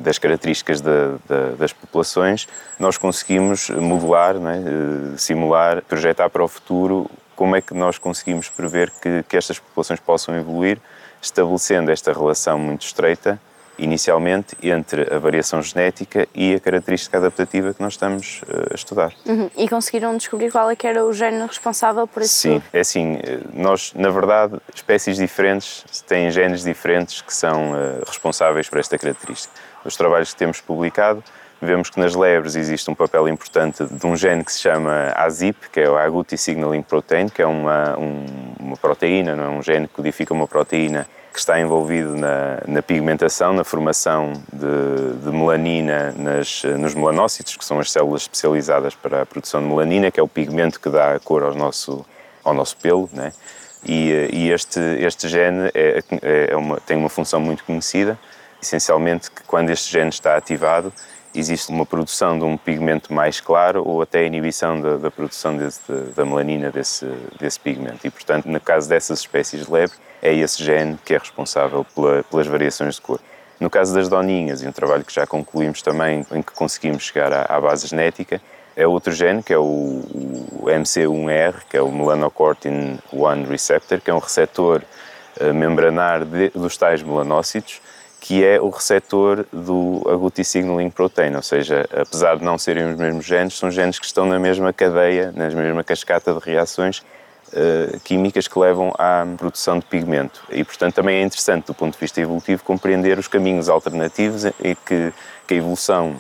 das 0.03 0.19
características 0.19 0.81
da, 0.81 1.19
das 1.59 1.73
populações, 1.73 2.49
nós 2.79 2.97
conseguimos 2.97 3.71
modelar, 3.71 4.37
é? 4.37 4.59
Eh, 4.59 5.17
simular, 5.17 5.83
projetar 5.83 6.29
para 6.31 6.43
o 6.43 6.49
futuro 6.49 7.11
como 7.35 7.57
é 7.57 7.61
que 7.61 7.75
nós 7.75 7.99
conseguimos 7.99 8.49
prever 8.49 8.91
que, 8.91 9.23
que 9.29 9.37
estas 9.37 9.59
populações 9.59 10.01
possam 10.01 10.37
evoluir, 10.37 10.79
estabelecendo 11.21 11.91
esta 11.91 12.13
relação 12.13 12.59
muito 12.59 12.83
estreita 12.83 13.41
inicialmente 13.83 14.57
entre 14.63 15.13
a 15.13 15.19
variação 15.19 15.61
genética 15.63 16.29
e 16.35 16.55
a 16.55 16.61
característica 16.61 17.19
adaptativa 17.19 17.75
que 17.75 17.83
nós 17.83 17.95
estamos 17.95 18.41
eh, 18.49 18.69
a 18.71 18.75
estudar. 18.75 19.13
Uhum. 19.27 19.51
E 19.57 19.69
conseguiram 19.69 20.17
descobrir 20.17 20.51
qual 20.51 20.71
é 20.71 20.77
que 20.77 20.87
era 20.87 21.05
o 21.05 21.13
gene 21.13 21.47
responsável 21.47 22.07
por 22.07 22.23
isso? 22.23 22.35
Sim, 22.35 22.63
é 22.73 22.81
assim, 22.81 23.19
eh, 23.23 23.41
nós, 23.53 23.93
na 23.95 24.11
verdade, 24.11 24.59
espécies 24.75 25.17
diferentes 25.17 25.85
têm 26.07 26.31
genes 26.31 26.63
diferentes 26.63 27.21
que 27.21 27.35
são 27.35 27.73
uh, 27.73 28.03
responsáveis 28.07 28.69
por 28.69 28.79
esta 28.79 28.97
característica. 28.97 29.53
Nos 29.85 29.97
trabalhos 29.97 30.33
que 30.33 30.39
temos 30.39 30.61
publicado, 30.61 31.23
vemos 31.61 31.91
que 31.91 31.99
nas 31.99 32.15
lebres 32.15 32.57
existe 32.57 32.91
um 32.91 32.95
papel 32.95 33.29
importante 33.29 33.85
de 33.85 34.07
um 34.07 34.17
gene 34.17 34.45
que 34.45 34.53
se 34.53 34.61
chama 34.61 35.13
ASIP, 35.15 35.71
que 35.71 35.81
é 35.81 35.89
o 35.89 35.97
Agouti 35.97 36.37
Signaling 36.37 36.83
Protein, 36.83 37.29
que 37.29 37.41
é 37.41 37.47
uma, 37.47 37.99
um, 37.99 38.27
uma 38.59 38.77
proteína, 38.77 39.37
não 39.37 39.45
é? 39.45 39.49
um 39.49 39.63
gene 39.63 39.87
que 39.87 39.95
codifica 39.95 40.35
uma 40.35 40.47
proteína 40.47 41.07
que 41.33 41.39
está 41.39 41.59
envolvido 41.59 42.15
na, 42.15 42.61
na 42.67 42.83
pigmentação, 42.83 43.55
na 43.55 43.65
formação 43.65 44.35
de, 44.53 45.25
de 45.25 45.31
melanina 45.31 46.13
nas, 46.17 46.63
nos 46.79 46.95
melanócitos, 46.95 47.57
que 47.57 47.65
são 47.65 47.81
as 47.81 47.91
células 47.91 48.23
especializadas 48.23 48.95
para 48.95 49.23
a 49.23 49.27
produção 49.27 49.63
de 49.63 49.69
melanina, 49.69 50.11
que 50.11 50.21
é 50.21 50.23
o 50.23 50.29
pigmento 50.29 50.79
que 50.79 50.91
dá 50.91 51.15
a 51.15 51.21
cor 51.21 51.43
ao 51.43 51.55
nosso, 51.55 52.05
ao 52.45 52.53
nosso 52.53 52.77
pelo, 52.77 53.09
né? 53.13 53.33
E, 53.85 54.29
e 54.33 54.51
este, 54.53 54.79
este 54.79 55.29
gene 55.29 55.71
é, 55.75 56.03
é 56.51 56.57
uma, 56.57 56.79
tem 56.81 56.97
uma 56.97 57.09
função 57.09 57.41
muito 57.41 57.65
conhecida, 57.65 58.19
essencialmente 58.63 59.31
que 59.31 59.43
quando 59.43 59.71
este 59.71 59.91
gene 59.91 60.11
está 60.11 60.37
ativado, 60.37 60.93
existe 61.35 61.71
uma 61.71 61.87
produção 61.87 62.39
de 62.39 62.45
um 62.45 62.57
pigmento 62.57 63.13
mais 63.13 63.41
claro 63.41 63.83
ou 63.85 64.03
até 64.03 64.21
a 64.21 64.25
inibição 64.25 64.81
da, 64.81 64.99
da 64.99 65.11
produção 65.11 65.57
desse, 65.57 65.81
da 66.15 66.25
melanina 66.25 66.71
desse, 66.71 67.07
desse 67.41 67.59
pigmento. 67.59 68.07
E, 68.07 68.11
portanto, 68.11 68.47
no 68.47 68.61
caso 68.61 68.89
dessas 68.89 69.21
espécies 69.21 69.65
de 69.65 69.73
lebre, 69.73 69.97
é 70.23 70.33
esse 70.33 70.63
gene 70.63 70.97
que 71.05 71.13
é 71.13 71.19
responsável 71.19 71.85
pela, 71.95 72.23
pelas 72.23 72.47
variações 72.47 72.95
de 72.95 73.01
cor. 73.01 73.21
No 73.59 73.69
caso 73.69 73.93
das 73.95 74.09
doninhas, 74.09 74.63
e 74.63 74.69
um 74.69 74.73
trabalho 74.73 75.05
que 75.05 75.13
já 75.13 75.27
concluímos 75.27 75.83
também, 75.83 76.25
em 76.33 76.43
que 76.43 76.53
conseguimos 76.53 77.03
chegar 77.03 77.33
à, 77.33 77.43
à 77.49 77.61
base 77.61 77.87
genética, 77.87 78.41
é 78.75 78.87
outro 78.87 79.13
gene, 79.13 79.43
que 79.43 79.53
é 79.53 79.59
o, 79.59 79.63
o 79.63 80.65
MC1R, 80.67 81.55
que 81.69 81.77
é 81.77 81.83
o 81.83 81.91
Melanocortin 81.91 82.99
1 83.13 83.45
Receptor, 83.45 84.01
que 84.01 84.11
é 84.11 84.15
um 84.15 84.19
receptor 84.19 84.83
uh, 85.41 85.53
membranar 85.53 86.25
de, 86.25 86.49
dos 86.51 86.77
tais 86.77 87.03
melanócitos, 87.03 87.81
que 88.21 88.45
é 88.45 88.61
o 88.61 88.71
receptor 88.71 89.45
do 89.53 90.03
agouti 90.09 90.45
signaling 90.45 90.91
protein, 90.91 91.35
ou 91.35 91.43
seja, 91.43 91.85
apesar 91.93 92.39
de 92.39 92.45
não 92.45 92.57
serem 92.57 92.91
os 92.93 92.97
mesmos 92.97 93.27
genes, 93.27 93.55
são 93.55 93.71
genes 93.71 93.99
que 93.99 94.07
estão 94.07 94.25
na 94.25 94.39
mesma 94.39 94.73
cadeia, 94.73 95.33
na 95.35 95.51
mesma 95.51 95.83
cascata 95.83 96.33
de 96.33 96.39
reações 96.39 97.03
uh, 97.53 98.01
químicas 98.01 98.49
que 98.49 98.59
levam 98.59 98.93
à 98.99 99.25
produção 99.37 99.79
de 99.79 99.87
pigmento. 99.87 100.43
E, 100.51 100.65
portanto, 100.65 100.95
também 100.95 101.17
é 101.17 101.23
interessante, 101.23 101.67
do 101.67 101.75
ponto 101.75 101.95
de 101.95 102.01
vista 102.01 102.21
evolutivo, 102.21 102.63
compreender 102.65 103.19
os 103.19 103.29
caminhos 103.29 103.69
alternativos 103.69 104.45
e 104.45 104.75
que, 104.75 105.13
que 105.47 105.55
a 105.55 105.57
evolução 105.57 106.17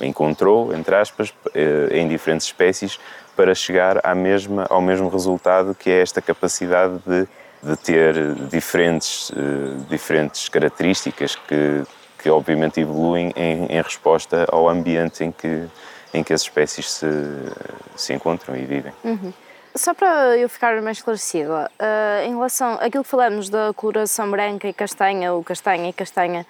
encontrou, 0.00 0.74
entre 0.74 0.94
aspas, 0.96 1.30
uh, 1.30 1.92
em 1.92 2.08
diferentes 2.08 2.46
espécies 2.46 2.98
para 3.36 3.54
chegar 3.54 4.00
à 4.04 4.14
mesma, 4.14 4.66
ao 4.70 4.80
mesmo 4.80 5.08
resultado 5.08 5.74
que 5.74 5.90
é 5.90 6.00
esta 6.00 6.22
capacidade 6.22 6.98
de 7.06 7.26
de 7.64 7.76
ter 7.76 8.34
diferentes, 8.50 9.30
uh, 9.30 9.86
diferentes 9.88 10.48
características 10.48 11.34
que, 11.34 11.82
que 12.18 12.28
obviamente 12.28 12.80
evoluem 12.80 13.32
em, 13.34 13.64
em, 13.66 13.80
resposta 13.80 14.44
ao 14.52 14.68
ambiente 14.68 15.24
em 15.24 15.32
que, 15.32 15.64
em 16.12 16.22
que 16.22 16.32
as 16.34 16.42
espécies 16.42 16.90
se, 16.90 17.06
se 17.96 18.12
encontram 18.12 18.54
e 18.54 18.64
vivem. 18.64 18.92
Uhum. 19.02 19.32
Só 19.76 19.92
para 19.92 20.36
eu 20.36 20.48
ficar 20.48 20.80
mais 20.82 20.98
esclarecida, 20.98 21.68
uh, 21.80 22.24
em 22.24 22.30
relação 22.30 22.74
àquilo 22.74 23.02
que 23.02 23.10
falamos 23.10 23.48
da 23.48 23.72
coloração 23.74 24.30
branca 24.30 24.68
e 24.68 24.72
castanha, 24.72 25.32
ou 25.32 25.42
castanha 25.42 25.90
e 25.90 25.92
castanha, 25.92 26.46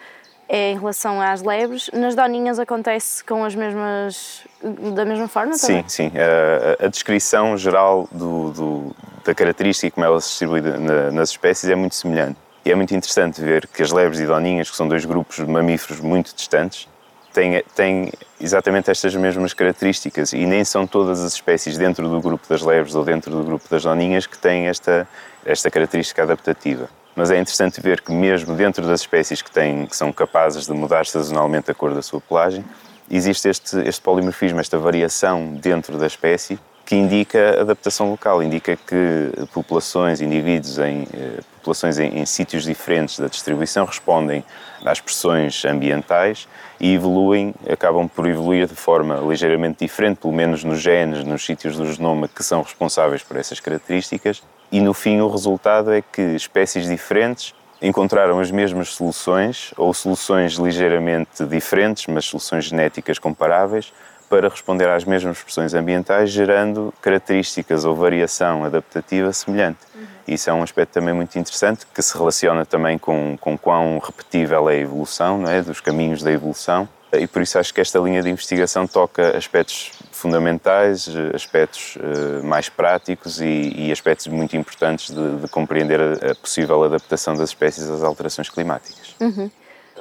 é 0.47 0.73
em 0.73 0.79
relação 0.79 1.23
às 1.23 1.43
lebres. 1.43 1.91
Nas 1.93 2.15
doninhas 2.15 2.59
acontece 2.59 3.25
com 3.25 3.43
as 3.43 3.55
mesmas, 3.55 4.43
da 4.63 5.07
mesma 5.07 5.27
forma 5.27 5.57
também? 5.59 5.83
Sim, 5.83 6.11
sim. 6.11 6.13
A, 6.19 6.85
a 6.85 6.89
descrição 6.89 7.57
geral 7.57 8.07
do, 8.13 8.51
do, 8.51 8.97
da 9.25 9.35
característica 9.35 9.87
e 9.87 9.91
como 9.91 10.05
ela 10.05 10.21
se 10.21 10.29
distribui 10.29 10.61
na, 10.61 11.11
nas 11.11 11.31
espécies 11.31 11.71
é 11.71 11.75
muito 11.75 11.95
semelhante. 11.95 12.37
E 12.63 12.71
é 12.71 12.75
muito 12.75 12.95
interessante 12.95 13.41
ver 13.41 13.67
que 13.69 13.83
as 13.83 13.91
lebres 13.91 14.21
e 14.21 14.27
doninhas, 14.27 14.71
que 14.71 14.77
são 14.77 14.87
dois 14.87 15.05
grupos 15.05 15.37
de 15.37 15.47
mamíferos 15.47 16.01
muito 16.01 16.35
distantes, 16.35 16.89
têm, 17.35 17.63
têm 17.75 18.13
exatamente 18.41 18.91
estas 18.91 19.15
mesmas 19.15 19.53
características 19.53 20.33
e 20.33 20.47
nem 20.47 20.65
são 20.65 20.87
todas 20.87 21.23
as 21.23 21.35
espécies 21.35 21.77
dentro 21.77 22.09
do 22.09 22.21
grupo 22.21 22.49
das 22.49 22.63
lebres 22.63 22.95
ou 22.95 23.05
dentro 23.05 23.31
do 23.31 23.43
grupo 23.43 23.69
das 23.69 23.83
doninhas 23.83 24.27
que 24.27 24.39
têm 24.39 24.69
esta, 24.69 25.07
esta 25.45 25.71
característica 25.71 26.23
adaptativa. 26.23 26.89
Mas 27.17 27.31
é 27.31 27.39
interessante 27.39 27.81
ver 27.81 28.01
que 28.01 28.13
mesmo 28.13 28.55
dentro 28.57 28.87
das 28.87 29.01
espécies 29.01 29.43
que, 29.43 29.51
têm, 29.51 29.87
que 29.87 29.97
são 29.97 30.13
capazes 30.13 30.67
de 30.67 30.73
mudar 30.73 31.07
sazonalmente 31.07 31.71
a 31.71 31.75
cor 31.75 31.93
da 31.93 32.03
sua 32.03 32.21
pelagem, 32.21 32.65
existe 33.11 33.49
este, 33.49 33.79
este 33.81 34.01
polimorfismo, 34.01 34.61
esta 34.61 34.79
variação 34.79 35.55
dentro 35.55 35.99
da 35.99 36.07
espécie, 36.07 36.59
que 36.85 36.95
indica 36.95 37.61
adaptação 37.61 38.11
local, 38.11 38.43
indica 38.43 38.77
que 38.77 39.47
populações, 39.53 40.21
indivíduos 40.21 40.79
em 40.79 41.07
eh, 41.15 41.41
populações 41.57 41.99
em, 41.99 42.19
em, 42.19 42.27
sítios 42.27 42.65
diferentes 42.65 43.19
da 43.19 43.27
distribuição 43.27 43.87
respondem 43.87 44.45
às 44.85 45.01
pressões 45.01 45.65
ambientais 45.65 46.47
e 46.79 46.95
evoluem, 46.95 47.55
acabam 47.71 48.07
por 48.07 48.27
evoluir 48.27 48.67
de 48.67 48.75
forma 48.75 49.17
ligeiramente 49.27 49.85
diferente, 49.85 50.19
pelo 50.19 50.35
menos 50.35 50.63
nos 50.63 50.81
genes, 50.81 51.25
nos 51.25 51.45
sítios 51.45 51.77
do 51.77 51.91
genoma 51.91 52.29
que 52.29 52.43
são 52.43 52.61
responsáveis 52.63 53.23
por 53.23 53.37
essas 53.39 53.61
características, 53.61 54.43
e 54.71 54.81
no 54.81 54.93
fim 54.93 55.21
o 55.21 55.29
resultado 55.29 55.91
é 55.91 56.03
que 56.03 56.21
espécies 56.21 56.87
diferentes 56.87 57.55
encontraram 57.81 58.41
as 58.41 58.51
mesmas 58.51 58.89
soluções 58.89 59.73
ou 59.77 59.93
soluções 59.93 60.55
ligeiramente 60.55 61.45
diferentes, 61.45 62.07
mas 62.07 62.25
soluções 62.25 62.65
genéticas 62.65 63.19
comparáveis 63.19 63.93
para 64.35 64.49
responder 64.49 64.89
às 64.89 65.05
mesmas 65.05 65.41
pressões 65.41 65.75
ambientais, 65.75 66.29
gerando 66.29 66.93
características 67.01 67.85
ou 67.85 67.95
variação 67.95 68.65
adaptativa 68.65 69.33
semelhante. 69.33 69.79
Uhum. 69.95 70.03
Isso 70.27 70.51
é 70.51 70.53
um 70.53 70.61
aspecto 70.61 70.95
também 70.95 71.15
muito 71.15 71.39
interessante, 71.39 71.87
que 71.95 72.03
se 72.03 72.19
relaciona 72.19 72.67
também 72.67 72.99
com, 72.99 73.37
com 73.41 73.57
quão 73.57 74.01
repetível 74.01 74.69
é 74.69 74.75
a 74.75 74.79
evolução, 74.79 75.39
não 75.39 75.49
é? 75.49 75.63
dos 75.63 75.81
caminhos 75.81 76.21
da 76.21 76.33
evolução, 76.33 76.89
e 77.13 77.29
por 77.29 77.43
isso 77.43 77.61
acho 77.61 77.73
que 77.73 77.81
esta 77.81 78.01
linha 78.01 78.21
de 78.23 78.29
investigação 78.29 78.89
toca 78.89 79.37
aspectos 79.37 79.93
fundamentais, 80.11 81.09
aspectos 81.33 81.95
uh, 81.95 82.45
mais 82.45 82.69
práticos 82.69 83.41
e, 83.41 83.73
e, 83.77 83.93
aspectos 83.93 84.27
muito 84.27 84.57
importantes 84.57 85.15
de, 85.15 85.37
de 85.37 85.47
compreender 85.47 86.01
a, 86.01 86.33
a, 86.33 86.35
possível 86.35 86.83
adaptação 86.83 87.37
das 87.37 87.51
espécies 87.51 87.89
às 87.89 88.03
alterações 88.03 88.51
climáticas. 88.51 89.15
Uhum 89.21 89.49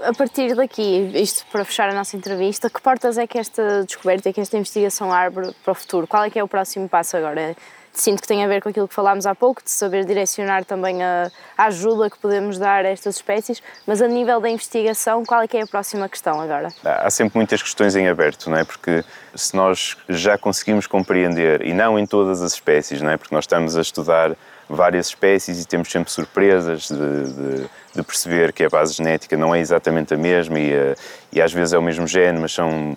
a 0.04 0.14
partir 0.14 0.56
daqui, 0.56 1.12
isto 1.16 1.46
para 1.52 1.64
fechar 1.66 1.90
a 1.90 1.94
nossa 1.94 2.16
entrevista, 2.16 2.70
que 2.70 2.82
portas 2.82 3.18
é 3.18 3.26
que 3.26 3.38
esta 3.38 3.84
descoberta, 3.84 4.30
é 4.30 4.34
que 4.34 4.42
esta 4.42 4.58
investigação 4.58 5.12
abre 5.12 5.54
para 5.64 5.72
o 5.72 5.76
futuro? 5.76 6.08
Qual 6.08 6.24
é 6.24 6.30
que 6.30 6.38
é 6.38 6.44
o 6.44 6.48
próximo 6.48 6.88
passo 6.90 7.18
agora? 7.18 7.56
Sinto 7.92 8.24
que 8.24 8.28
tem 8.28 8.44
a 8.44 8.48
ver 8.48 8.62
com 8.62 8.70
aquilo 8.70 8.88
que 8.88 8.94
falámos 8.94 9.28
há 9.28 9.36
pouco, 9.36 9.64
de 9.64 9.70
saber 9.70 10.04
direcionar 10.04 10.66
também 10.66 11.04
a, 11.04 11.30
a 11.56 11.66
ajuda 11.66 12.10
que 12.10 12.18
podemos 12.18 12.58
dar 12.58 12.86
a 12.86 12.90
estas 12.90 13.18
espécies, 13.18 13.62
mas 13.86 14.02
a 14.02 14.08
nível 14.08 14.42
da 14.42 14.50
investigação, 14.50 15.24
qual 15.24 15.44
é 15.44 15.48
que 15.48 15.58
é 15.58 15.62
a 15.62 15.68
próxima 15.68 16.10
questão 16.10 16.42
agora? 16.42 16.70
Há 16.84 17.10
sempre 17.12 17.38
muitas 17.38 17.62
questões 17.62 17.96
em 17.96 18.08
aberto, 18.08 18.50
não 18.50 18.58
é? 18.58 18.64
Porque 18.64 19.04
se 19.36 19.56
nós 19.56 19.96
já 20.10 20.40
conseguimos 20.40 20.88
compreender, 20.88 21.62
e 21.62 21.72
não 21.72 22.00
em 22.00 22.08
todas 22.08 22.42
as 22.42 22.54
espécies, 22.54 23.00
não 23.00 23.12
é? 23.12 23.18
Porque 23.18 23.34
nós 23.34 23.44
estamos 23.44 23.78
a 23.78 23.82
estudar 23.82 24.36
várias 24.76 25.08
espécies 25.08 25.62
e 25.62 25.68
temos 25.68 25.92
sempre 25.92 26.12
surpresas 26.12 26.88
de, 26.88 26.96
de, 26.96 27.70
de, 27.96 28.04
perceber 28.04 28.54
que 28.54 28.64
a 28.64 28.70
base 28.70 28.94
genética 28.94 29.36
não 29.38 29.54
é 29.54 29.60
exatamente 29.60 30.14
a 30.14 30.18
mesma 30.18 30.60
e, 30.60 30.74
eh, 30.74 30.96
e, 31.32 31.42
às 31.42 31.54
vezes 31.54 31.74
é 31.74 31.78
o 31.78 31.82
mesmo 31.82 32.08
gene, 32.08 32.40
mas 32.40 32.54
são 32.54 32.96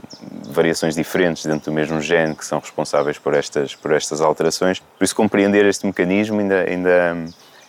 variações 0.48 0.94
diferentes 0.94 1.44
dentro 1.44 1.70
do 1.70 1.74
mesmo 1.74 2.00
gene 2.00 2.34
que 2.34 2.44
são 2.44 2.58
responsáveis 2.58 3.18
por 3.18 3.34
estas, 3.34 3.74
por 3.74 3.92
estas 3.92 4.20
alterações. 4.20 4.80
Por 4.80 5.04
isso, 5.04 5.14
compreender 5.14 5.64
este 5.64 5.86
mecanismo 5.86 6.40
ainda, 6.40 6.60
ainda, 6.62 7.16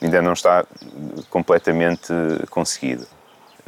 ainda 0.01 0.21
não 0.21 0.33
está 0.33 0.65
completamente 1.29 2.13
conseguido. 2.49 3.05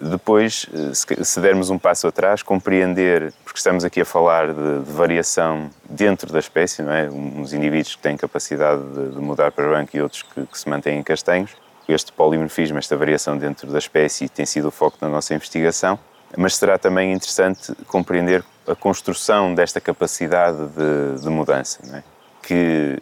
Depois, 0.02 0.66
se 0.94 1.40
dermos 1.42 1.70
um 1.70 1.78
passo 1.78 2.08
atrás, 2.08 2.42
compreender, 2.42 3.34
porque 3.44 3.58
estamos 3.58 3.84
aqui 3.84 4.00
a 4.00 4.06
falar 4.06 4.54
de, 4.54 4.80
de 4.80 4.92
variação 4.92 5.70
dentro 5.90 6.32
da 6.32 6.40
espécie, 6.40 6.82
não 6.82 6.94
é? 6.94 7.10
Uns 7.10 7.52
indivíduos 7.52 7.96
que 7.98 8.02
têm 8.02 8.16
capacidade 8.16 8.82
de, 8.82 9.10
de 9.12 9.20
mudar 9.20 9.52
para 9.52 9.68
branco 9.68 9.98
e 9.98 10.02
outros 10.02 10.24
que, 10.24 10.46
que 10.46 10.58
se 10.58 10.70
mantêm 10.70 11.04
castanhos. 11.04 11.52
Este 11.88 12.14
polimorfismo, 12.14 12.78
esta 12.78 12.96
variação 12.96 13.38
dentro 13.38 13.70
da 13.70 13.78
espécie, 13.78 14.30
tem 14.30 14.46
sido 14.46 14.70
o 14.70 14.72
foco 14.72 14.98
da 15.02 15.10
nossa 15.10 15.34
investigação. 15.34 16.00
Mas 16.38 16.56
será 16.56 16.78
também 16.78 17.12
interessante 17.12 17.74
compreender 17.88 18.44
a 18.68 18.76
construção 18.76 19.54
desta 19.54 19.82
capacidade 19.82 20.58
de, 20.68 21.22
de 21.22 21.30
mudança, 21.30 21.80
é? 21.98 22.04
que 22.42 23.00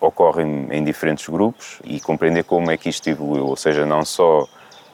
ocorre 0.00 0.42
em, 0.42 0.68
em 0.72 0.82
diferentes 0.82 1.28
grupos 1.28 1.78
e 1.84 2.00
compreender 2.00 2.42
como 2.42 2.70
é 2.70 2.76
que 2.76 2.88
isto 2.88 3.08
evoluiu, 3.08 3.46
ou 3.46 3.56
seja, 3.56 3.84
não 3.84 4.04
só 4.04 4.48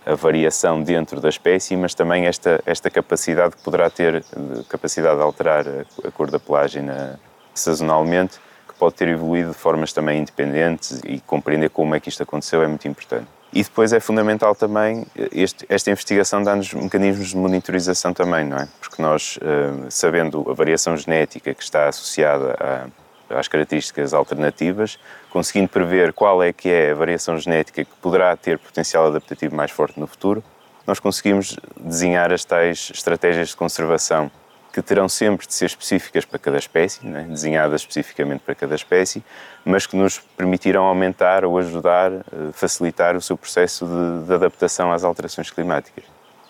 a 0.07 0.15
variação 0.15 0.81
dentro 0.81 1.21
da 1.21 1.29
espécie, 1.29 1.77
mas 1.77 1.95
também 1.95 2.27
esta, 2.27 2.63
esta 2.65 2.89
capacidade 2.89 3.57
que 3.57 3.63
poderá 3.63 3.91
ter, 3.91 4.25
capacidade 4.69 5.17
de 5.17 5.23
alterar 5.23 5.67
a, 5.67 6.09
a 6.09 6.11
cor 6.13 6.31
da 6.31 6.39
pelagem 6.39 6.83
na, 6.83 7.17
sazonalmente, 7.53 8.39
que 8.69 8.75
pode 8.75 8.95
ter 8.95 9.09
evoluído 9.09 9.51
de 9.51 9.57
formas 9.57 9.93
também 9.93 10.21
independentes 10.21 11.01
e 11.05 11.21
compreender 11.21 11.71
como 11.71 11.95
é 11.95 12.01
que 12.01 12.09
isto 12.09 12.23
aconteceu 12.23 12.63
é 12.63 12.69
muito 12.69 12.87
importante. 12.87 13.27
E 13.53 13.62
depois 13.62 13.92
é 13.92 14.01
fundamental 14.01 14.55
também, 14.55 15.07
este, 15.33 15.64
esta 15.69 15.90
investigação 15.90 16.42
dá-nos 16.42 16.73
mecanismos 16.75 17.29
de 17.29 17.37
monitorização 17.37 18.12
também, 18.12 18.45
não 18.45 18.59
é? 18.59 18.69
Porque 18.81 19.01
nós, 19.01 19.38
eh, 19.40 19.87
sabendo 19.88 20.45
a 20.51 20.53
variação 20.53 20.97
genética 20.97 21.55
que 21.55 21.62
está 21.62 21.88
associada 21.88 22.55
a 22.61 22.87
às 23.31 23.49
características 23.49 24.15
alternativas, 24.15 24.99
conseguindo 25.31 25.69
prever 25.69 26.12
qual 26.12 26.43
é 26.43 26.53
que 26.53 26.69
é 26.69 26.91
a 26.91 26.95
variação 26.95 27.39
genética 27.39 27.85
que 27.85 27.95
poderá 28.01 28.37
ter 28.37 28.59
potencial 28.59 29.07
adaptativo 29.07 29.55
mais 29.55 29.71
forte 29.71 29.99
no 29.99 30.07
futuro, 30.07 30.43
nós 30.87 31.01
conseguimos 31.01 31.57
desenhar 31.77 32.33
as 32.33 32.45
tais 32.45 32.91
estratégias 32.95 33.49
de 33.49 33.57
conservação 33.57 34.31
que 34.77 34.83
terão 34.83 35.09
sempre 35.09 35.47
de 35.47 35.55
ser 35.55 35.65
específicas 35.65 36.27
para 36.27 36.39
cada 36.39 36.59
espécie, 36.59 37.07
né? 37.07 37.27
desenhadas 37.31 37.81
especificamente 37.81 38.41
para 38.41 38.55
cada 38.55 38.75
espécie, 38.75 39.25
mas 39.65 39.87
que 39.87 39.97
nos 39.97 40.19
permitirão 40.19 40.85
aumentar 40.85 41.47
ou 41.47 41.59
ajudar, 41.59 42.12
eh, 42.12 42.23
facilitar 42.53 43.17
o 43.17 43.23
seu 43.23 43.39
processo 43.39 43.87
de, 43.87 44.27
de 44.27 44.35
adaptação 44.35 44.93
às 44.93 45.03
alterações 45.03 45.51
climáticas. 45.51 46.05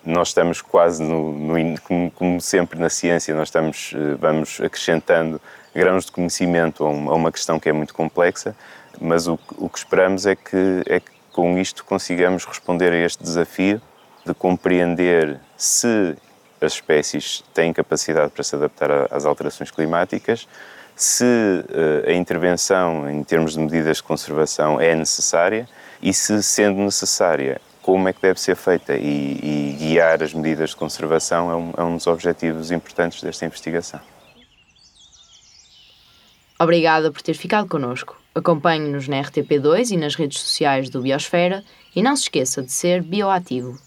Nós 0.04 0.28
estamos 0.28 0.60
quase 0.60 1.04
no, 1.04 1.32
no 1.32 1.80
como, 1.82 2.10
como, 2.10 2.40
sempre 2.40 2.80
na 2.80 2.90
ciência, 2.90 3.32
nós 3.32 3.46
estamos, 3.46 3.94
eh, 3.94 4.16
vamos 4.18 4.60
acrescentando 4.60 5.40
grãos 5.76 6.06
de 6.06 6.12
conhecimento 6.12 6.84
a 6.84 6.88
uma 6.90 7.30
questão 7.30 7.60
que 7.60 7.68
é 7.68 7.72
muito 7.72 7.94
complexa, 7.94 8.56
mas 9.00 9.28
o, 9.28 9.38
o 9.58 9.68
que 9.68 9.78
esperamos 9.78 10.26
é 10.26 10.34
que, 10.34 10.82
é 10.86 10.98
que 10.98 11.10
com 11.32 11.58
isto 11.58 11.84
consigamos 11.84 12.46
responder 12.46 12.92
a 12.92 12.96
este 12.96 13.22
desafio 13.22 13.80
de 14.24 14.34
compreender 14.34 15.38
se 15.56 16.16
as 16.60 16.72
espécies 16.72 17.44
têm 17.52 17.72
capacidade 17.72 18.32
para 18.32 18.42
se 18.42 18.56
adaptar 18.56 18.90
às 19.10 19.26
alterações 19.26 19.70
climáticas, 19.70 20.48
se 20.96 21.24
uh, 21.24 22.08
a 22.10 22.12
intervenção 22.14 23.08
em 23.08 23.22
termos 23.22 23.52
de 23.52 23.60
medidas 23.60 23.98
de 23.98 24.02
conservação 24.02 24.80
é 24.80 24.94
necessária 24.94 25.68
e 26.00 26.12
se, 26.14 26.42
sendo 26.42 26.80
necessária, 26.80 27.60
como 27.82 28.08
é 28.08 28.14
que 28.14 28.22
deve 28.22 28.40
ser 28.40 28.56
feita 28.56 28.96
e, 28.96 29.38
e 29.42 29.76
guiar 29.78 30.22
as 30.22 30.32
medidas 30.32 30.70
de 30.70 30.76
conservação 30.76 31.50
é 31.50 31.54
um, 31.54 31.72
é 31.76 31.84
um 31.84 31.96
dos 31.96 32.06
objetivos 32.06 32.72
importantes 32.72 33.22
desta 33.22 33.44
investigação. 33.44 34.00
Obrigada 36.58 37.10
por 37.12 37.20
ter 37.20 37.34
ficado 37.34 37.68
connosco. 37.68 38.16
Acompanhe-nos 38.34 39.08
na 39.08 39.22
RTP2 39.22 39.90
e 39.90 39.96
nas 39.96 40.14
redes 40.14 40.40
sociais 40.40 40.88
do 40.88 41.02
Biosfera 41.02 41.64
e 41.94 42.02
não 42.02 42.16
se 42.16 42.24
esqueça 42.24 42.62
de 42.62 42.72
ser 42.72 43.02
bioativo. 43.02 43.78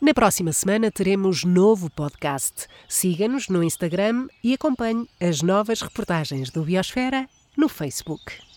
Na 0.00 0.12
próxima 0.12 0.52
semana 0.52 0.90
teremos 0.90 1.44
novo 1.44 1.88
podcast. 1.90 2.66
Siga-nos 2.88 3.48
no 3.48 3.62
Instagram 3.62 4.26
e 4.42 4.54
acompanhe 4.54 5.08
as 5.20 5.42
novas 5.42 5.80
reportagens 5.80 6.50
do 6.50 6.62
Biosfera 6.62 7.28
no 7.56 7.68
Facebook. 7.68 8.51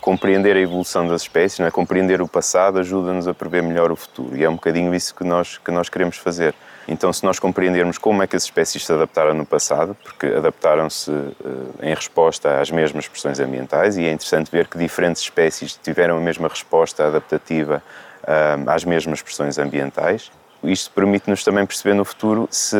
Compreender 0.00 0.56
a 0.56 0.60
evolução 0.60 1.06
das 1.06 1.22
espécies, 1.22 1.60
é? 1.60 1.70
compreender 1.70 2.22
o 2.22 2.28
passado, 2.28 2.78
ajuda-nos 2.78 3.28
a 3.28 3.34
prever 3.34 3.62
melhor 3.62 3.92
o 3.92 3.96
futuro. 3.96 4.36
E 4.36 4.44
é 4.44 4.48
um 4.48 4.54
bocadinho 4.54 4.94
isso 4.94 5.14
que 5.14 5.24
nós, 5.24 5.58
que 5.58 5.70
nós 5.70 5.88
queremos 5.88 6.16
fazer. 6.16 6.54
Então, 6.88 7.12
se 7.12 7.24
nós 7.24 7.38
compreendermos 7.38 7.98
como 7.98 8.22
é 8.22 8.26
que 8.26 8.34
as 8.34 8.44
espécies 8.44 8.84
se 8.84 8.92
adaptaram 8.92 9.34
no 9.34 9.46
passado, 9.46 9.96
porque 10.02 10.26
adaptaram-se 10.26 11.10
uh, 11.10 11.34
em 11.82 11.94
resposta 11.94 12.60
às 12.60 12.70
mesmas 12.70 13.06
pressões 13.06 13.38
ambientais, 13.38 13.96
e 13.96 14.04
é 14.06 14.12
interessante 14.12 14.50
ver 14.50 14.66
que 14.66 14.78
diferentes 14.78 15.22
espécies 15.22 15.78
tiveram 15.80 16.16
a 16.16 16.20
mesma 16.20 16.48
resposta 16.48 17.06
adaptativa 17.06 17.82
uh, 18.22 18.70
às 18.70 18.84
mesmas 18.84 19.22
pressões 19.22 19.58
ambientais. 19.58 20.32
Isto 20.64 20.90
permite-nos 20.90 21.44
também 21.44 21.64
perceber 21.64 21.94
no 21.94 22.04
futuro 22.04 22.48
se 22.50 22.76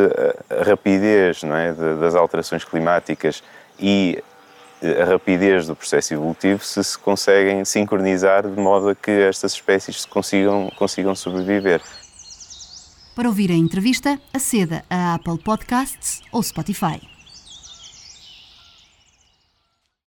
a 0.51 0.65
rapidez 0.69 1.43
é, 1.45 1.73
das 1.95 2.15
alterações 2.15 2.63
climáticas 2.63 3.43
e 3.79 4.23
a 4.83 5.05
rapidez 5.05 5.67
do 5.67 5.77
processo 5.77 6.15
evolutivo 6.15 6.65
se 6.65 6.83
se 6.83 6.99
conseguem 6.99 7.65
sincronizar 7.65 8.49
de 8.49 8.61
modo 8.61 8.91
a 8.91 8.95
que 8.95 9.11
estas 9.11 9.53
espécies 9.53 10.05
consigam, 10.07 10.71
consigam 10.77 11.15
sobreviver. 11.15 11.81
Para 13.15 13.29
ouvir 13.29 13.51
a 13.51 13.55
entrevista, 13.55 14.19
aceda 14.33 14.83
a 14.89 15.15
Apple 15.15 15.39
Podcasts 15.39 16.23
ou 16.33 16.43
Spotify. 16.43 17.01